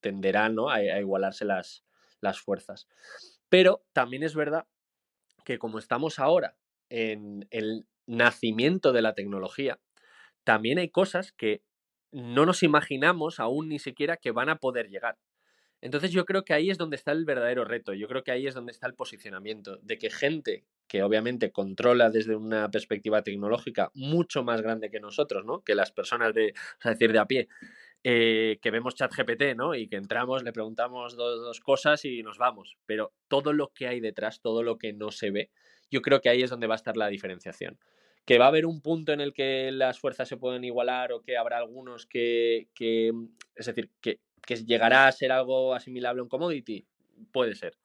[0.01, 1.85] tenderán a, igualarse las,
[2.21, 2.87] las fuerzas.
[3.49, 4.67] Pero también es verdad
[5.45, 6.57] que como estamos ahora
[6.91, 9.79] en el nacimiento de la tecnología,
[10.45, 11.63] también hay cosas que
[12.13, 15.19] no nos imaginamos aún ni siquiera que van a poder llegar.
[15.81, 18.47] Entonces yo creo que ahí es donde está el verdadero reto, yo creo que ahí
[18.47, 23.91] es donde está el posicionamiento, de que gente que obviamente controla desde una perspectiva tecnológica
[23.95, 25.63] mucho más grande que nosotros, ¿no?
[25.63, 26.55] Que las personas de,
[26.85, 27.49] o decir, de a pie,
[28.09, 29.75] eh, que vemos ChatGPT, ¿no?
[29.75, 32.77] Y que entramos, le preguntamos dos, cosas y nos vamos.
[32.87, 35.51] Pero todo lo que hay detrás, todo lo que no se ve,
[35.91, 37.79] yo creo que ahí es donde va a estar la diferenciación.
[38.25, 41.23] Que va a haber un punto en el que las fuerzas se pueden igualar o
[41.23, 43.13] que habrá algunos que, que
[43.57, 46.87] es decir, que, que llegará a ser algo asimilable a un commodity,
[47.33, 47.77] puede ser.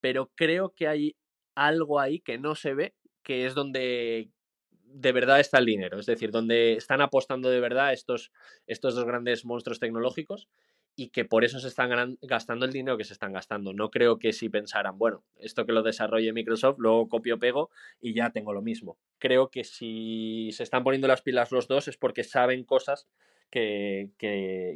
[0.00, 1.16] Pero creo que hay
[1.54, 4.30] algo ahí que no se ve, que es donde
[4.70, 8.32] de verdad está el dinero, es decir, donde están apostando de verdad estos,
[8.66, 10.48] estos dos grandes monstruos tecnológicos
[10.96, 13.72] y que por eso se están gastando el dinero que se están gastando.
[13.72, 18.14] No creo que si pensaran, bueno, esto que lo desarrolle Microsoft, luego copio pego y
[18.14, 18.98] ya tengo lo mismo.
[19.18, 23.06] Creo que si se están poniendo las pilas los dos es porque saben cosas
[23.50, 24.10] que,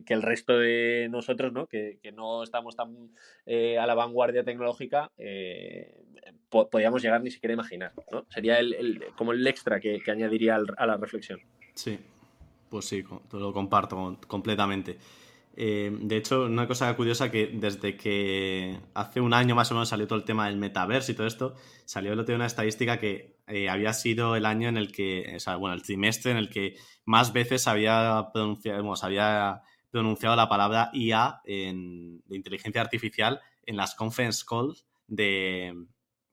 [0.07, 1.67] el resto de nosotros, ¿no?
[1.67, 3.11] Que, no estamos tan
[3.47, 5.95] eh, a la vanguardia tecnológica, eh,
[6.49, 7.93] podíamos llegar ni siquiera a imaginar.
[8.11, 8.27] ¿no?
[8.29, 11.41] Sería el, como el extra que, añadiría a la reflexión.
[11.75, 11.99] Sí,
[12.69, 14.97] pues sí, lo comparto completamente.
[15.55, 19.89] Eh, de hecho, una cosa curiosa que desde que hace un año más o menos
[19.89, 23.37] salió todo el tema del metaverso y todo esto, salió el otro una estadística que
[23.47, 26.49] eh, había sido el año en el que, o sea, bueno, el trimestre en el
[26.49, 33.77] que más veces había pronunciado, había pronunciado la palabra IA en, de inteligencia artificial en
[33.77, 35.75] las conference calls de,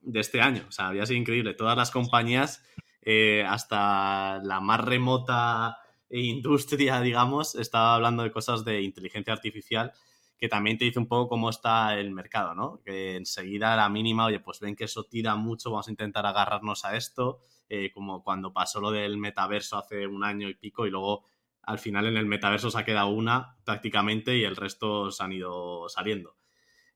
[0.01, 0.63] de este año.
[0.67, 1.53] O sea, había sido increíble.
[1.53, 2.63] Todas las compañías,
[3.01, 5.77] eh, hasta la más remota
[6.09, 9.93] industria, digamos, estaba hablando de cosas de inteligencia artificial
[10.37, 12.81] que también te dice un poco cómo está el mercado, ¿no?
[12.85, 16.85] Que enseguida la mínima, oye, pues ven que eso tira mucho, vamos a intentar agarrarnos
[16.85, 20.91] a esto, eh, como cuando pasó lo del metaverso hace un año y pico y
[20.91, 21.25] luego
[21.63, 25.33] al final en el metaverso se ha quedado una prácticamente y el resto se han
[25.33, 26.37] ido saliendo.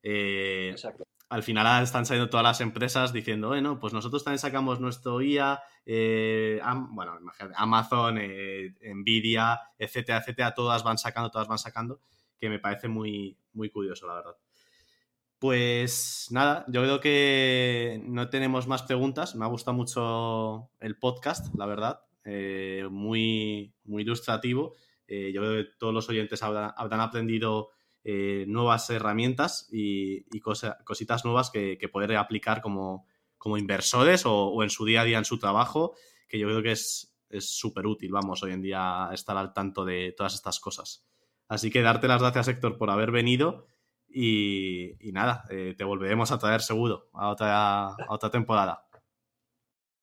[0.02, 1.04] Eh, Exacto
[1.34, 5.64] al final están saliendo todas las empresas diciendo, bueno, pues nosotros también sacamos nuestro IA,
[5.84, 6.62] eh,
[6.92, 7.18] bueno,
[7.56, 12.02] Amazon, eh, Nvidia, etcétera, etcétera, todas van sacando, todas van sacando,
[12.40, 14.36] que me parece muy, muy curioso, la verdad.
[15.40, 19.36] Pues nada, yo creo que no tenemos más preguntas.
[19.36, 22.02] Me ha gustado mucho el podcast, la verdad.
[22.26, 24.76] Eh, muy, muy ilustrativo.
[25.08, 27.70] yo creo que todos los oyentes habrán aprendido
[28.04, 33.08] eh, nuevas herramientas y, cositas nuevas que, poder aplicar como,
[33.58, 35.96] inversores o, en su día a día en su trabajo,
[36.28, 40.14] que yo creo que es súper útil, vamos, hoy en día estar al tanto de
[40.16, 41.06] todas estas cosas.
[41.48, 43.68] Así que darte las gracias, Héctor, por haber venido
[44.14, 48.88] y, nada, eh, te volveremos a traer seguro a otra, otra temporada.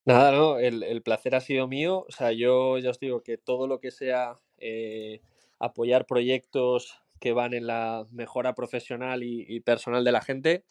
[0.04, 2.06] Nada, no, el, placer ha sido mío.
[2.08, 5.20] O sea, yo ya os digo que todo lo que sea eh,
[5.58, 10.64] apoyar proyectos que van en la mejora profesional y, personal de la gente.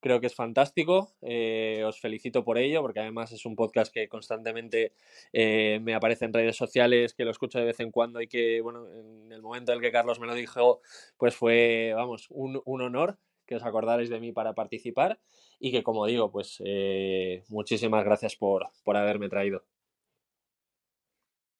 [0.00, 1.14] Creo que es fantástico.
[1.22, 4.92] Eh, os felicito por ello, porque además es un podcast que constantemente
[5.32, 8.60] eh, me aparece en redes sociales, que lo escucho de vez en cuando y que,
[8.60, 10.80] bueno, en el momento en el que Carlos me lo dijo,
[11.16, 15.20] pues fue, vamos, un, honor que os acordarais de mí para participar
[15.60, 19.62] y que, como digo, pues eh, muchísimas gracias por, por haberme traído.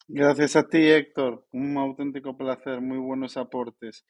[0.08, 1.46] Gracias a ti, Héctor.
[1.52, 4.04] Un auténtico placer, muy buenos aportes.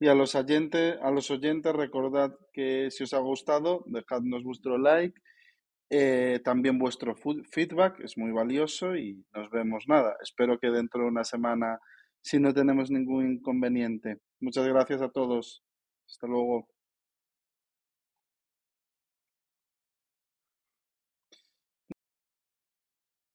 [0.00, 4.78] Y a los oyentes, a los oyentes recordad que si os ha gustado, dejadnos vuestro
[4.78, 5.20] like,
[5.90, 7.16] eh, también vuestro
[7.50, 10.16] feedback, es muy valioso y nos vemos nada.
[10.22, 11.78] Espero que dentro de una semana,
[12.22, 14.18] si no tenemos ningún inconveniente.
[14.40, 15.62] Muchas gracias a todos.
[16.06, 16.68] Hasta luego.